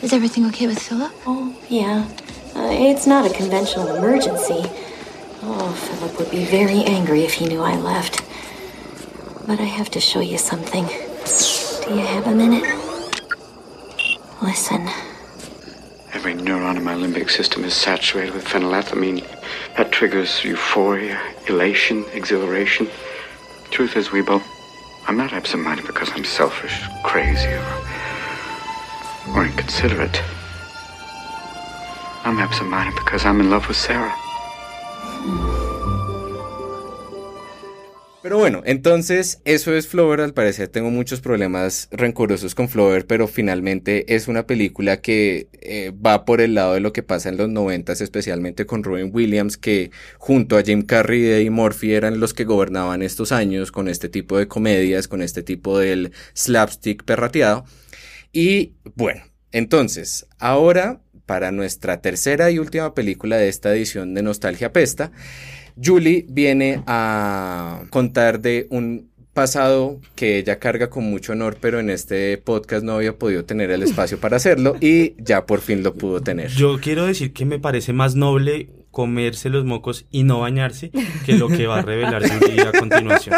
[0.04, 1.10] Is everything okay with Philip?
[1.26, 2.06] Oh, yeah.
[2.56, 4.70] Uh, it's not a conventional emergency.
[5.48, 8.24] Oh, Philip would be very angry if he knew I left.
[9.46, 10.86] But I have to show you something.
[10.88, 12.64] Do you have a minute?
[14.42, 14.90] Listen.
[16.14, 19.24] Every neuron in my limbic system is saturated with phenylethamine.
[19.78, 22.88] That triggers euphoria, elation, exhilaration.
[23.70, 24.42] Truth is, Weebo,
[25.08, 30.24] I'm not absent-minded because I'm selfish, crazy, or, or inconsiderate.
[32.24, 34.16] I'm absent-minded because I'm in love with Sarah.
[38.26, 40.20] Pero bueno, entonces eso es Flower.
[40.20, 45.92] Al parecer tengo muchos problemas rencorosos con Flower, pero finalmente es una película que eh,
[46.04, 49.58] va por el lado de lo que pasa en los noventas, especialmente con Robin Williams,
[49.58, 53.88] que junto a Jim Carrey y Eddie Murphy eran los que gobernaban estos años con
[53.88, 57.66] este tipo de comedias, con este tipo del slapstick perrateado.
[58.34, 64.72] Y bueno, entonces, ahora para nuestra tercera y última película de esta edición de Nostalgia
[64.72, 65.12] Pesta,
[65.82, 71.90] Julie viene a contar de un pasado que ella carga con mucho honor, pero en
[71.90, 75.94] este podcast no había podido tener el espacio para hacerlo y ya por fin lo
[75.94, 76.50] pudo tener.
[76.52, 80.92] Yo quiero decir que me parece más noble comerse los mocos y no bañarse
[81.26, 83.36] que lo que va a revelar Julie a continuación.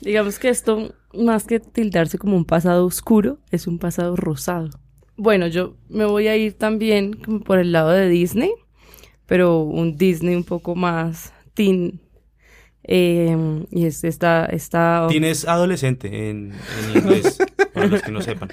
[0.00, 4.70] Digamos que esto, más que tildarse como un pasado oscuro, es un pasado rosado.
[5.16, 7.12] Bueno, yo me voy a ir también
[7.44, 8.52] por el lado de Disney,
[9.26, 12.00] pero un Disney un poco más teen.
[12.82, 15.06] eh, y es esta, esta...
[15.08, 17.38] Tienes adolescente en, en inglés,
[17.72, 18.50] para los que no sepan.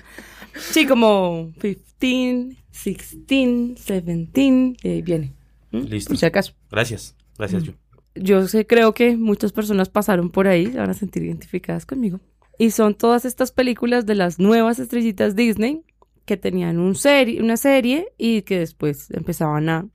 [0.56, 5.34] Sí, como 15, 16, 17, y ahí viene.
[5.72, 5.80] ¿Mm?
[5.80, 6.16] Listo.
[6.16, 6.54] Si acaso.
[6.70, 7.74] Gracias, gracias, Ju.
[8.16, 12.20] Yo sé, creo que muchas personas pasaron por ahí, se van a sentir identificadas conmigo.
[12.58, 15.84] Y son todas estas películas de las nuevas estrellitas Disney
[16.26, 19.88] que tenían un serie, una serie y que después empezaban a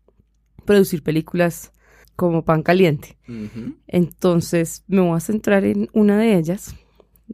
[0.64, 1.72] producir películas
[2.16, 3.18] como pan caliente.
[3.86, 6.74] Entonces me voy a centrar en una de ellas,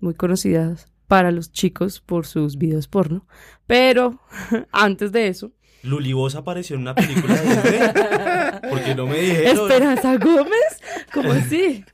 [0.00, 3.26] muy conocidas para los chicos por sus videos porno.
[3.66, 4.20] Pero
[4.72, 5.52] antes de eso,
[5.82, 8.60] Luli, ¿vos apareció en una película de?
[8.70, 9.68] Porque no me dijeron.
[9.68, 10.80] Esperanza Gómez
[11.12, 11.84] ¿Cómo así?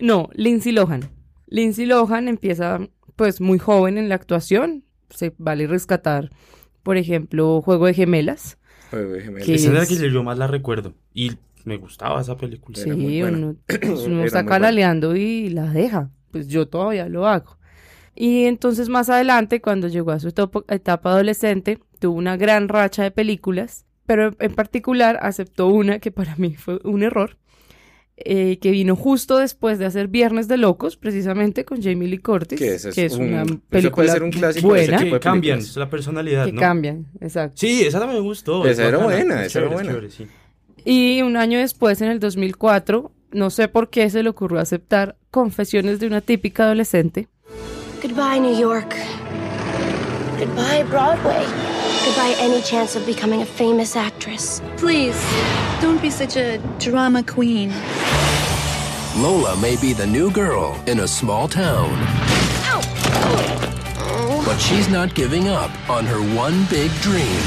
[0.00, 1.10] No, Lindsay Lohan.
[1.46, 2.80] Lindsay Lohan empieza
[3.16, 4.84] pues muy joven en la actuación.
[5.14, 6.30] Se vale rescatar,
[6.82, 8.58] por ejemplo, Juego de Gemelas.
[8.90, 9.46] Juego de Gemelas.
[9.46, 10.94] Que Esa es la que yo más la recuerdo.
[11.14, 11.32] Y
[11.64, 12.76] me gustaba esa película.
[12.76, 13.38] Sí, era muy buena.
[13.38, 16.10] uno, pues, uno está canaleando y la deja.
[16.30, 17.58] Pues yo todavía lo hago.
[18.14, 23.10] Y entonces más adelante, cuando llegó a su etapa adolescente, tuvo una gran racha de
[23.10, 27.38] películas, pero en particular aceptó una que para mí fue un error,
[28.16, 32.58] eh, que vino justo después de hacer Viernes de Locos, precisamente con Jamie Lee Curtis,
[32.58, 35.20] Que es que es un- una eso película puede ser un clásico buena, tipo que
[35.20, 35.76] cambian películas.
[35.76, 36.60] la personalidad, que ¿no?
[36.60, 37.54] cambian, exacto.
[37.56, 38.62] Sí, esa también me gustó.
[38.66, 39.90] Esa es era bacana, buena, es esa era chévere, buena.
[39.90, 40.26] chévere, sí.
[40.84, 45.16] Y un año después, en el 2004, no sé por qué se le ocurrió aceptar
[45.30, 47.28] Confesiones de una típica adolescente,
[48.02, 48.94] Goodbye, New York.
[50.38, 51.71] Goodbye, Broadway.
[52.12, 54.60] Goodbye, any chance of becoming a famous actress.
[54.76, 55.16] Please,
[55.80, 57.72] don't be such a drama queen.
[59.16, 61.88] Lola may be the new girl in a small town.
[64.44, 67.40] But she's not giving up on her one big dream.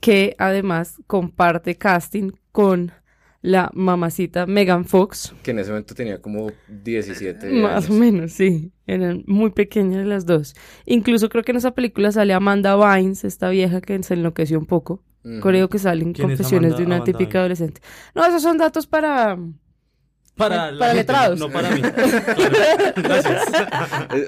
[0.00, 2.92] que además comparte casting con
[3.40, 5.34] la mamacita Megan Fox.
[5.42, 7.90] Que en ese momento tenía como 17 Más años.
[7.90, 8.72] o menos, sí.
[8.86, 10.54] Eran muy pequeñas las dos.
[10.86, 14.66] Incluso creo que en esa película sale Amanda Bynes, esta vieja que se enloqueció un
[14.66, 15.02] poco.
[15.42, 17.80] Creo que salen ¿Quién es confesiones Amanda- de una Amanda típica adolescente.
[18.14, 19.36] No, esos son datos para...
[20.38, 21.38] Para, para gente, letrados.
[21.38, 21.82] No para mí.
[22.38, 23.42] Claro, Gracias.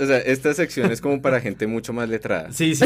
[0.03, 2.53] O sea, esta sección es como para gente mucho más letrada.
[2.53, 2.85] Sí, sí.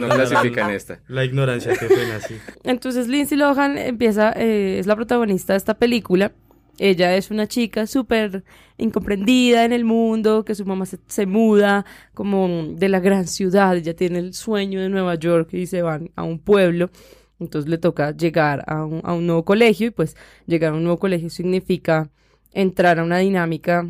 [0.00, 1.00] No clasifica en esta.
[1.08, 2.36] La ignorancia, qué pena, sí.
[2.64, 6.32] Entonces Lindsay Lohan empieza, eh, es la protagonista de esta película.
[6.78, 8.44] Ella es una chica súper
[8.76, 13.76] incomprendida en el mundo, que su mamá se, se muda como de la gran ciudad,
[13.76, 16.90] ella tiene el sueño de Nueva York y se van a un pueblo.
[17.38, 20.16] Entonces le toca llegar a un, a un nuevo colegio y pues
[20.46, 22.10] llegar a un nuevo colegio significa
[22.52, 23.88] entrar a una dinámica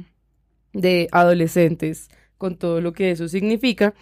[0.73, 3.95] de adolescentes con todo lo que eso significa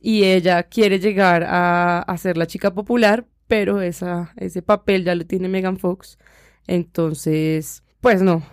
[0.00, 5.14] y ella quiere llegar a, a ser la chica popular, pero esa, ese papel ya
[5.14, 6.18] lo tiene Megan Fox.
[6.66, 8.44] Entonces, pues no,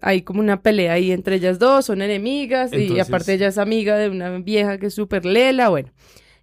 [0.00, 3.96] hay como una pelea ahí entre ellas dos, son enemigas y aparte ella es amiga
[3.96, 5.90] de una vieja que es súper lela, bueno.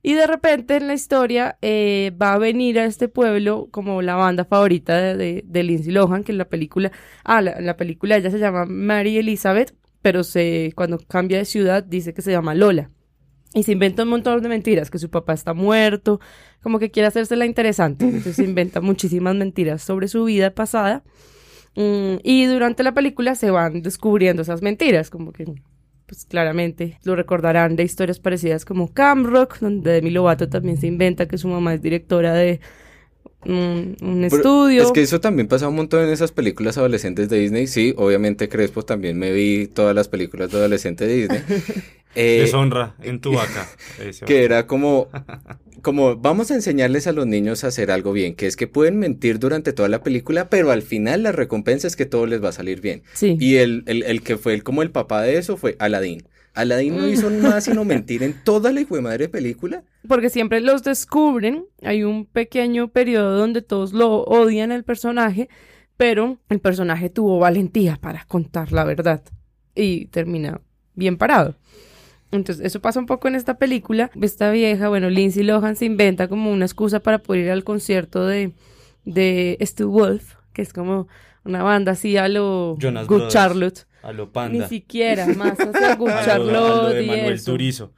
[0.06, 4.16] Y de repente en la historia eh, va a venir a este pueblo como la
[4.16, 6.92] banda favorita de, de, Lindsay Lohan, que en la película,
[7.24, 10.22] ah, la, la película ella se llama Mary Elizabeth, pero
[10.76, 12.92] cuando cambia de ciudad dice que se llama Lola.
[13.54, 16.20] Y se inventa un montón de mentiras, que su papá está muerto,
[16.62, 18.04] como que quiere hacérsela interesante.
[18.04, 21.04] Entonces se inventa muchísimas mentiras sobre su vida pasada.
[21.76, 25.46] Mm, y durante la película se van descubriendo esas mentiras, como que,
[26.06, 30.88] pues claramente lo recordarán de historias parecidas como Cam Rock, donde Demi Lovato también se
[30.88, 32.60] inventa que su mamá es directora de
[33.46, 34.84] un, estudio.
[34.84, 37.68] Es que eso también pasa un montón en esas películas adolescentes de Disney.
[37.68, 41.42] Sí, obviamente Crespo también me vi todas las películas de adolescente de Disney.
[42.16, 43.68] Eh, Deshonra en tu vaca.
[44.28, 45.10] Que era como,
[45.82, 49.00] como vamos a enseñarles a los niños a hacer algo bien, que es que pueden
[49.00, 52.50] mentir durante toda la película, pero al final la recompensa es que todo les va
[52.50, 53.02] a salir bien.
[53.14, 53.36] Sí.
[53.40, 56.24] Y el, el, el que fue el, como el papá de eso fue Aladdin.
[56.54, 59.84] Aladdin no hizo más sino mentir en toda la hijo de madre película.
[60.08, 61.66] Porque siempre los descubren.
[61.82, 65.50] Hay un pequeño periodo donde todos lo odian el personaje,
[65.98, 69.24] pero el personaje tuvo valentía para contar la verdad
[69.76, 70.62] y termina
[70.94, 71.56] bien parado.
[72.32, 74.10] Entonces, eso pasa un poco en esta película.
[74.20, 78.26] Esta vieja, bueno, Lindsay Lohan se inventa como una excusa para poder ir al concierto
[78.26, 78.54] de,
[79.06, 81.08] de Stu Wolf, que es como
[81.46, 83.88] una banda así a lo Jonas Good Brothers, Charlotte.
[84.04, 84.64] A lo panda.
[84.64, 87.52] Ni siquiera, más hacia Good A lo- a lo Charlotte de y Manuel eso.
[87.52, 87.94] Turizo.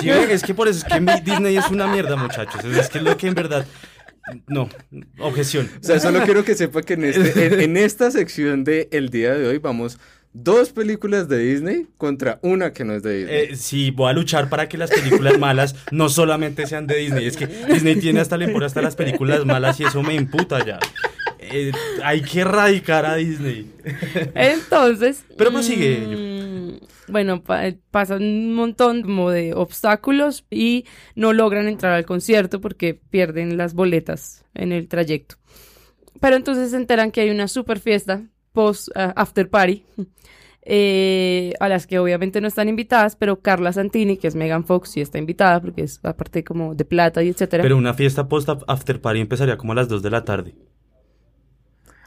[0.00, 2.64] Sí, es que por eso es que Disney es una mierda, muchachos.
[2.64, 3.66] Es que es lo que en verdad.
[4.48, 4.70] No,
[5.18, 5.70] objeción.
[5.80, 9.10] O sea, solo quiero que sepa que en, este, en, en esta sección de el
[9.10, 9.98] día de hoy vamos
[10.32, 13.36] dos películas de Disney contra una que no es de Disney.
[13.52, 17.26] Eh, sí, voy a luchar para que las películas malas no solamente sean de Disney.
[17.26, 20.64] Es que Disney tiene hasta le impone hasta las películas malas y eso me imputa
[20.64, 20.78] ya.
[21.52, 23.70] Eh, hay que erradicar a Disney.
[24.34, 25.24] Entonces.
[25.36, 25.98] Pero prosigue.
[26.06, 32.60] mm, bueno, pa- pasan un montón como de obstáculos y no logran entrar al concierto
[32.60, 35.36] porque pierden las boletas en el trayecto.
[36.20, 39.84] Pero entonces se enteran que hay una super fiesta post ah, after party.
[40.66, 44.90] eh, a las que obviamente no están invitadas, pero Carla Santini, que es Megan Fox,
[44.90, 47.62] sí está invitada porque es aparte como de plata y etcétera.
[47.62, 50.54] Pero una fiesta post after party empezaría como a las 2 de la tarde.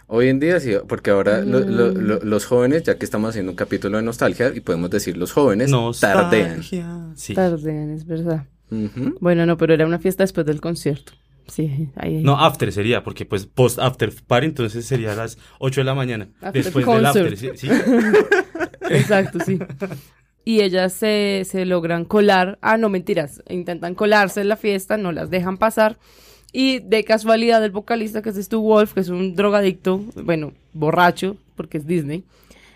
[0.10, 1.98] Hoy en día sí, porque ahora lo- lo- Mm.
[1.98, 5.34] lo- los jóvenes, ya que estamos haciendo un capítulo de nostalgia, y podemos decir los
[5.34, 5.70] jóvenes,
[6.00, 6.58] tardean.
[6.58, 6.88] Nostalgia.
[7.16, 7.34] Sí.
[7.34, 8.46] Tardean, es verdad.
[9.20, 11.14] Bueno, no, pero era una fiesta después del concierto.
[11.48, 12.22] Sí, ahí.
[12.24, 15.96] No, after sería, porque pues post after party, entonces sería a las 8 de la
[15.96, 16.28] mañana.
[16.42, 17.34] After después del concert.
[17.34, 17.50] after, ¿sí?
[17.56, 17.70] ¿sí?
[18.90, 19.60] Exacto, sí.
[20.44, 22.58] Y ellas se, se logran colar.
[22.62, 23.42] Ah, no, mentiras.
[23.50, 25.98] Intentan colarse en la fiesta, no las dejan pasar.
[26.54, 31.38] Y de casualidad, el vocalista, que es Stu Wolf, que es un drogadicto, bueno, borracho,
[31.56, 32.24] porque es Disney,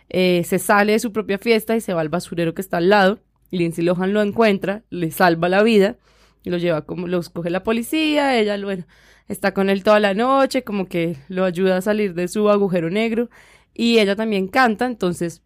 [0.09, 2.89] eh, se sale de su propia fiesta y se va al basurero que está al
[2.89, 3.19] lado.
[3.49, 5.97] Lindsay Lohan lo encuentra, le salva la vida
[6.43, 8.85] y lo lleva como, los coge la policía, ella bueno,
[9.27, 12.89] está con él toda la noche, como que lo ayuda a salir de su agujero
[12.89, 13.29] negro
[13.73, 15.43] y ella también canta, entonces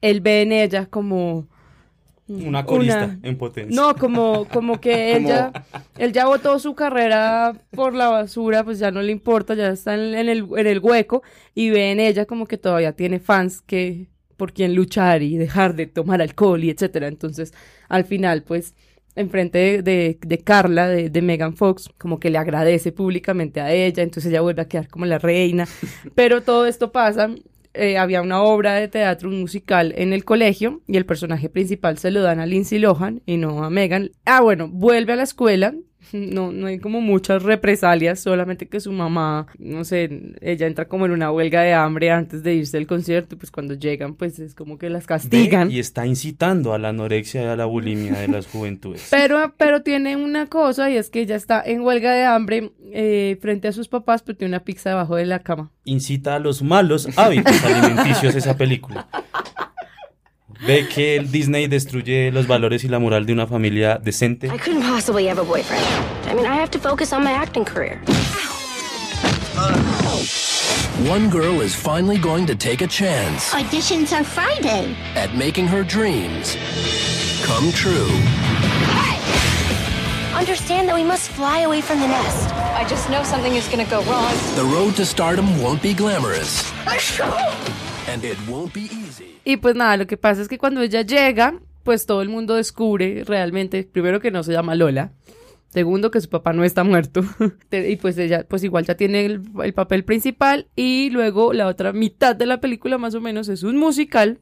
[0.00, 1.48] él ve en ella como
[2.26, 3.74] Una corista una- en potencia.
[3.80, 5.52] no, como, como que él Como- ya,
[5.98, 9.94] él ya botó su carrera por la basura, pues ya no le importa, ya está
[9.94, 11.22] en, en el, en el hueco
[11.54, 15.76] y ve en ella como que todavía tiene fans que por quien luchar y dejar
[15.76, 17.06] de tomar alcohol y etcétera.
[17.08, 17.52] Entonces,
[17.88, 18.74] al final, pues,
[19.14, 23.72] enfrente de, de, de Carla, de, de Megan Fox, como que le agradece públicamente a
[23.72, 25.68] ella, entonces ella vuelve a quedar como la reina.
[26.16, 27.30] Pero todo esto pasa
[27.74, 32.10] eh, había una obra de teatro, musical en el colegio y el personaje principal se
[32.10, 34.12] lo dan a Lindsay Lohan y no a Megan.
[34.24, 35.74] Ah, bueno, vuelve a la escuela.
[36.14, 41.06] No, no hay como muchas represalias, solamente que su mamá, no sé, ella entra como
[41.06, 44.54] en una huelga de hambre antes de irse del concierto, pues cuando llegan, pues es
[44.54, 45.72] como que las Ve, castigan.
[45.72, 49.08] Y está incitando a la anorexia y a la bulimia de las juventudes.
[49.10, 53.36] Pero, pero tiene una cosa y es que ella está en huelga de hambre eh,
[53.40, 55.72] frente a sus papás, pero tiene una pizza debajo de la cama.
[55.84, 59.08] Incita a los malos hábitos alimenticios esa película.
[60.66, 64.46] Ve que el Disney destruye los valores y la moral de una familia decente.
[64.46, 65.84] I couldn't possibly have a boyfriend.
[66.26, 68.00] I mean, I have to focus on my acting career.
[71.08, 74.94] One girl is finally going to take a chance Auditions are Friday.
[75.16, 76.56] at making her dreams
[77.44, 78.08] come true.
[80.34, 82.54] Understand that we must fly away from the nest.
[82.54, 84.32] I just know something is gonna go wrong.
[84.56, 86.62] The road to stardom won't be glamorous,
[89.44, 92.54] Y pues nada, lo que pasa es que cuando ella llega, pues todo el mundo
[92.54, 95.12] descubre realmente, primero que no se llama Lola,
[95.68, 97.22] segundo que su papá no está muerto,
[97.70, 101.92] y pues ella pues igual ya tiene el, el papel principal, y luego la otra
[101.92, 104.40] mitad de la película más o menos es un musical,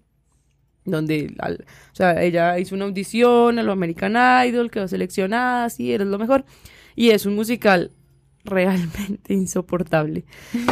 [0.85, 5.93] donde, al- o sea, ella hizo una audición a lo American Idol, quedó seleccionada, sí,
[5.93, 6.45] eres lo mejor,
[6.97, 7.93] y es un musical
[8.45, 10.25] realmente insoportable.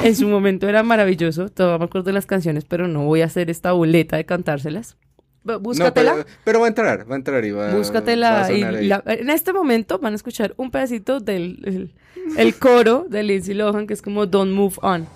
[0.02, 3.26] En su momento era maravilloso, todavía me acuerdo de las canciones, pero no voy a
[3.26, 4.96] hacer esta boleta de cantárselas.
[5.44, 6.12] Bu- No, Búscatela.
[6.14, 8.52] pero, pero va a entrar, va a entrar y va, va a Búscatela.
[8.52, 8.86] y ahí.
[8.86, 11.94] la- en este momento van a escuchar un pedacito del el,
[12.36, 15.06] el coro de Lindsay Lohan, que es como Don't Move On.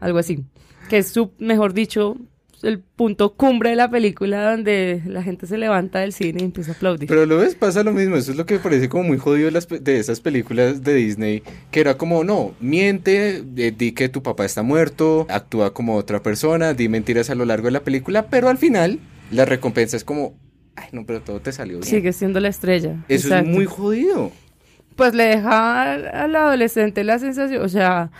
[0.00, 0.44] Algo así.
[0.88, 2.16] Que es su, mejor dicho,
[2.62, 6.72] el punto cumbre de la película donde la gente se levanta del cine y empieza
[6.72, 7.08] a aplaudir.
[7.08, 8.16] Pero lo ves, pasa lo mismo.
[8.16, 11.42] Eso es lo que me parece como muy jodido de, esas películas de Disney.
[11.70, 16.22] Que era como, no, miente, eh, di que tu papá está muerto, actúa como otra
[16.22, 18.98] persona, di mentiras a lo largo de la película, pero al final
[19.30, 20.34] la recompensa es como,
[20.76, 21.88] ay, no, pero todo te salió bien.
[21.88, 23.04] Sigue siendo la estrella.
[23.08, 23.50] Eso Exacto.
[23.50, 24.32] es muy jodido.
[24.96, 28.10] Pues le deja al adolescente la sensación, o sea,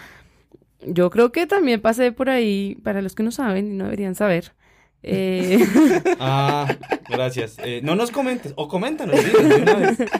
[0.87, 4.14] yo creo que también pasé por ahí, para los que no saben y no deberían
[4.14, 4.53] saber.
[5.03, 5.59] eh,
[6.20, 6.66] Ah,
[7.09, 7.57] gracias.
[7.64, 9.16] Eh, no nos comentes, o coméntanos.
[9.22, 9.99] de una vez.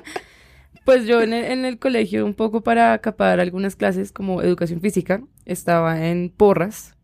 [0.85, 4.81] Pues yo en el, en el colegio, un poco para acapar algunas clases como educación
[4.81, 6.95] física, estaba en porras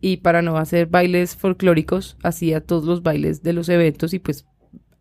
[0.00, 4.46] y para no hacer bailes folclóricos, hacía todos los bailes de los eventos y pues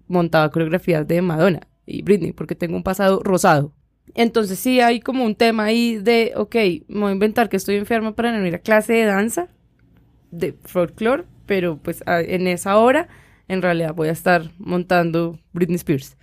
[0.07, 3.71] montaba coreografías de Madonna y Britney porque tengo un pasado rosado.
[4.15, 6.55] Entonces sí hay como un tema ahí de, ok,
[6.87, 9.47] me voy a inventar que estoy enferma para no ir a clase de danza,
[10.31, 13.07] de folclore, pero pues a- en esa hora
[13.47, 16.15] en realidad voy a estar montando Britney Spears.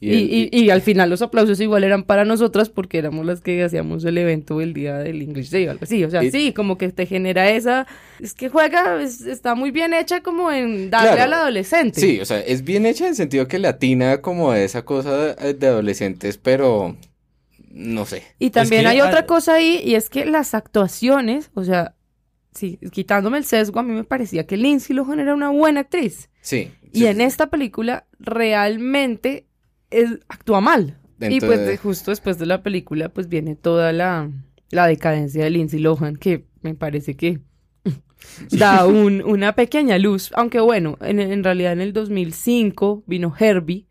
[0.00, 3.26] Y Y, el- y- y al final los aplausos igual eran para nosotras porque éramos
[3.26, 6.04] las que hacíamos el evento el día del English Day o algo así.
[6.04, 7.86] O sea, sí, como que te genera esa...
[8.20, 11.22] Es que juega, es- está muy bien hecha como en darle Claro.
[11.24, 12.00] al adolescente.
[12.00, 15.66] Sí, o sea, es bien hecha en el sentido que latina como esa cosa de
[15.66, 16.96] adolescentes, pero
[17.70, 18.22] no sé.
[18.38, 21.94] Y también que hay otra cosa ahí y es que las actuaciones, o sea,
[22.52, 26.30] sí, quitándome el sesgo, a mí me parecía que Lindsay Lohan era una buena actriz.
[26.40, 26.70] Sí.
[26.92, 29.46] Y en esta película realmente
[29.90, 30.98] es- actúa mal.
[31.20, 34.30] y pues de- justo después de la película pues viene toda la,
[34.70, 37.40] la decadencia de Lindsay Lohan que me parece que
[38.52, 40.30] da un- una pequeña luz.
[40.36, 43.86] Aunque bueno, en, en realidad en el 2005 vino Herbie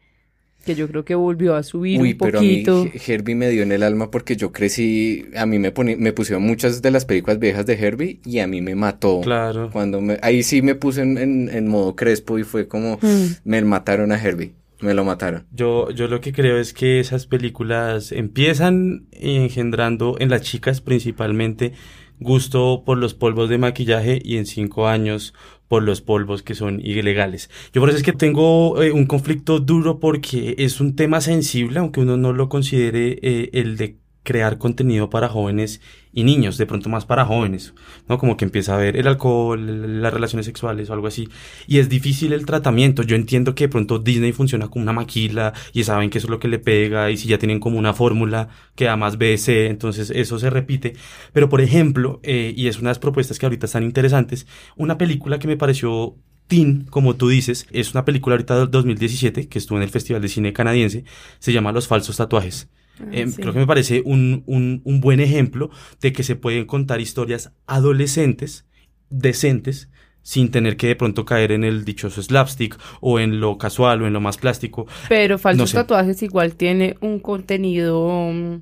[0.67, 2.85] que yo creo que volvió a subir Uy, un pero a mí poquito.
[2.93, 6.13] He- Herbie me dio en el alma porque yo crecí, a mí me poni- me
[6.13, 9.21] pusieron muchas de las películas viejas de Herbie y a mí me mató.
[9.21, 9.71] Claro.
[9.71, 12.99] Cuando me, ahí sí me puse en, en- en modo crespo y fue como,
[13.43, 15.47] me mataron a Herbie, me lo mataron.
[15.51, 21.73] Yo, yo lo que creo es que esas películas empiezan engendrando en las chicas principalmente
[22.19, 25.33] gusto por los polvos de maquillaje y en cinco años
[25.67, 27.49] por los polvos que son ilegales.
[27.73, 31.79] Yo por eso es que tengo eh, un conflicto duro porque es un tema sensible,
[31.79, 33.97] aunque uno no lo considere eh, el de
[34.27, 35.79] crear contenido para jóvenes
[36.11, 37.73] y niños, de pronto más para jóvenes,
[38.09, 38.17] ¿no?
[38.17, 41.29] Como que empieza a ver el alcohol, las relaciones sexuales o algo así.
[41.65, 43.03] Y es difícil el tratamiento.
[43.03, 46.31] Yo entiendo que de pronto Disney funciona como una maquila y saben que eso es
[46.31, 49.67] lo que le pega y si ya tienen como una fórmula que da más BC,
[49.67, 50.95] entonces eso se repite.
[51.31, 54.97] Pero por ejemplo, eh, y es una de las propuestas que ahorita están interesantes, una
[54.97, 56.17] película que me pareció
[56.47, 60.21] teen, como tú dices, es una película ahorita del 2017 que estuvo en el Festival
[60.21, 61.05] de Cine Canadiense,
[61.39, 62.69] se llama Los Falsos Tatuajes.
[62.99, 63.41] Ah, Eh, sí.
[63.41, 65.69] Creo que me parece un, un, un buen ejemplo
[66.01, 68.65] de que se pueden contar historias adolescentes,
[69.09, 69.89] decentes,
[70.21, 74.07] sin tener que de pronto caer en el dichoso slapstick o en lo casual o
[74.07, 74.85] en lo más plástico.
[75.07, 75.77] Pero Falsos No sé.
[75.77, 78.61] Tatuajes igual tiene un contenido mm,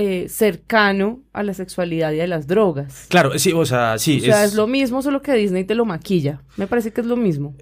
[0.00, 3.06] eh, cercano a la sexualidad y a las drogas.
[3.08, 4.18] Claro, sí, o sea, sí.
[4.20, 4.54] o sea, es...
[4.54, 6.40] lo mismo, solo que Disney te lo maquilla.
[6.56, 7.56] Me parece que es lo mismo.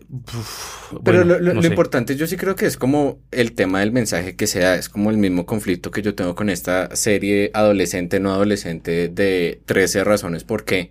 [1.03, 3.81] Pero bueno, lo, lo- no lo importante yo sí creo que es como el tema
[3.81, 7.51] del mensaje que sea, es como el mismo conflicto que yo tengo con esta serie
[7.55, 10.91] adolescente, no adolescente de 13 razones por qué.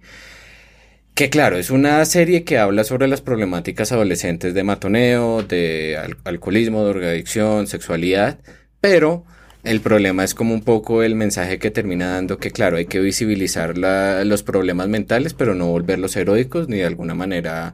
[1.13, 6.17] Que claro, es una serie que habla sobre las problemáticas adolescentes de matoneo, de al-
[6.23, 8.39] alcoholismo, de drogadicción, sexualidad,
[8.81, 9.25] pero
[9.65, 12.99] el problema es como un poco el mensaje que termina dando que claro, hay que
[12.99, 17.73] visibilizar la- los problemas mentales, pero no volverlos heroicos ni de alguna manera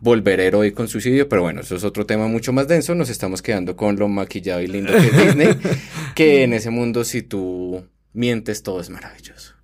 [0.00, 3.40] volver heroico en suicidio, pero bueno, eso es otro tema mucho más denso, nos estamos
[3.42, 5.48] quedando con lo maquillado y lindo que es Disney,
[6.16, 9.54] que en ese mundo si tú mientes todo es maravilloso.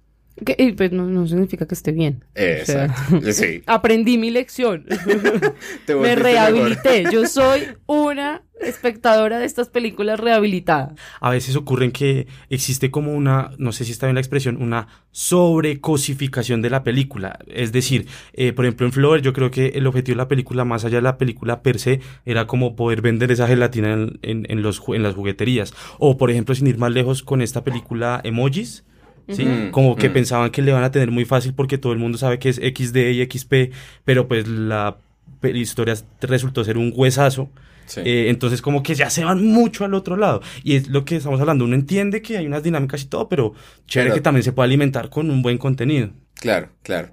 [0.47, 2.23] Que, y, pues no, no significa que esté bien.
[2.31, 3.63] O sea, Exacto, sí.
[3.67, 4.87] Aprendí mi lección.
[5.87, 6.99] Te Me rehabilité.
[7.03, 7.13] mejor.
[7.13, 10.95] Yo soy una espectadora de estas películas rehabilitada.
[11.21, 14.61] A veces ocurre en que existe como una, no sé si está bien la expresión,
[14.61, 17.39] una sobrecosificación de la película.
[17.49, 20.65] Es decir, eh, por ejemplo en Flower yo creo que el objetivo de la película,
[20.65, 24.47] más allá de la película per se, era como poder vender esa gelatina en, en-
[24.49, 25.73] en los, en las jugueterías.
[25.99, 28.85] O por ejemplo, sin ir más lejos con esta película Emojis.
[29.31, 29.45] ¿Sí?
[29.45, 29.71] Ujú.
[29.73, 30.13] Como que Mm.
[30.15, 32.57] pensaban que le van a tener muy fácil porque todo el mundo sabe que es
[32.57, 33.73] XD y XP,
[34.07, 34.97] pero pues la
[35.43, 37.51] historia resultó ser un huesazo.
[37.89, 38.01] Sí.
[38.05, 40.41] Eh, entonces como que ya se van mucho al otro lado.
[40.63, 41.65] Y es lo que estamos hablando.
[41.65, 43.55] Uno entiende que hay unas dinámicas y todo, pero
[43.87, 46.11] chévere Pero- que también se puede alimentar con un buen contenido.
[46.35, 47.09] Claro, claro.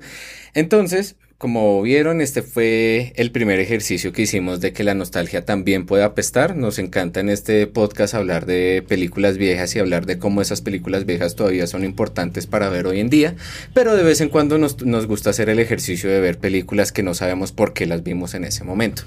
[0.54, 5.86] Entonces, como vieron, este fue el primer ejercicio que hicimos de que la nostalgia también
[5.86, 6.56] puede apestar.
[6.56, 11.06] Nos encanta en este podcast hablar de películas viejas y hablar de cómo esas películas
[11.06, 13.36] viejas todavía son importantes para ver hoy en día,
[13.74, 17.04] pero de vez en cuando nos, nos gusta hacer el ejercicio de ver películas que
[17.04, 19.04] no sabemos por qué las vimos en ese momento.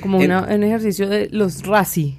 [0.00, 2.18] Como En- una- un ejercicio de los Razzie.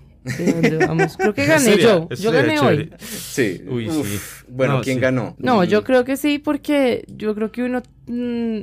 [0.87, 1.17] vamos.
[1.17, 2.09] Creo que gané Sería- yo.
[2.09, 2.67] Yo gané chévere.
[2.83, 2.91] hoy.
[2.99, 3.61] Sí.
[3.67, 4.19] Uy, Uf, sí.
[4.49, 5.01] Bueno, No, ¿quién sí.
[5.01, 5.35] ganó?
[5.39, 7.81] No, yo creo que sí, porque yo creo que uno.
[8.05, 8.59] mm,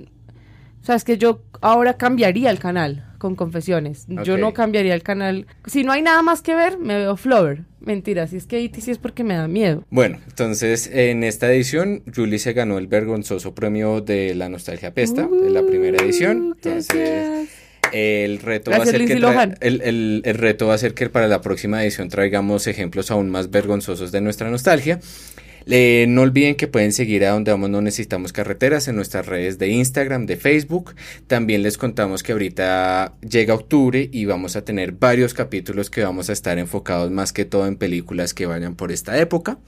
[0.84, 4.04] o sea, es que yo ahora cambiaría el canal con confesiones.
[4.22, 5.46] Yo no cambiaría el canal.
[5.64, 7.62] Si no hay nada más que ver, me veo Flower.
[7.80, 9.82] Mentira, si es que sí es porque me da miedo.
[9.88, 15.26] Bueno, entonces en esta edición Julie se ganó el vergonzoso premio de la nostalgia pesta,
[15.26, 16.52] de la primera edición.
[16.56, 17.48] Entonces
[17.92, 19.12] el reto va a ser que
[19.60, 23.50] el- el reto va a ser que para la próxima edición traigamos ejemplos aún más
[23.50, 25.00] vergonzosos de nuestra nostalgia.
[25.66, 29.58] Eh, no olviden que pueden seguir a donde vamos no necesitamos carreteras en nuestras redes
[29.58, 30.94] de Instagram, de Facebook.
[31.26, 36.30] También les contamos que ahorita llega octubre y vamos a tener varios capítulos que vamos
[36.30, 39.58] a estar enfocados más que todo en películas que vayan por esta época.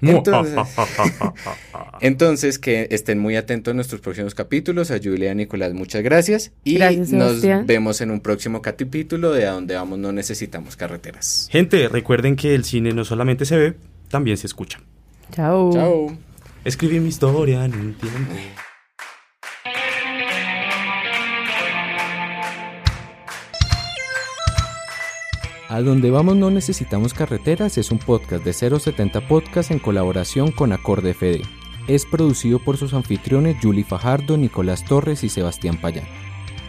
[0.02, 0.54] Entonces,
[2.00, 4.90] entonces, que estén muy atentos a nuestros próximos capítulos.
[4.90, 6.52] A Julia y a Nicolás, muchas gracias.
[6.64, 7.66] Y Gracias, nos Sebastián.
[7.66, 11.48] vemos en un próximo capítulo de A donde vamos no necesitamos carreteras.
[11.50, 13.74] Gente, recuerden que el cine no solamente se ve,
[14.08, 14.80] también se escucha.
[15.30, 15.72] Chao.
[15.72, 16.16] Chao.
[16.64, 18.32] Escribí mi historia en un tiempo.
[25.68, 30.72] A donde vamos no necesitamos carreteras es un podcast de 070 Podcast en colaboración con
[30.72, 31.42] Acorde FD.
[31.86, 36.06] Es producido por sus anfitriones Julie Fajardo, Nicolás Torres y Sebastián Payán.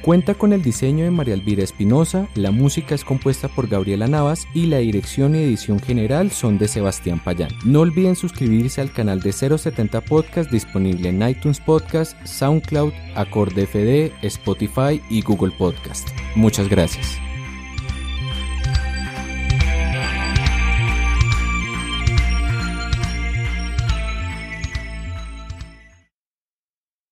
[0.02, 4.48] Cuenta con el diseño de María Elvira Espinosa, la música es compuesta por Gabriela Navas
[4.52, 7.52] y la dirección y edición general son de Sebastián Payán.
[7.66, 14.12] No olviden suscribirse al canal de 070 Podcast disponible en iTunes Podcast, SoundCloud, Acorde FD,
[14.26, 16.10] Spotify y Google Podcast.
[16.36, 17.20] Muchas gracias.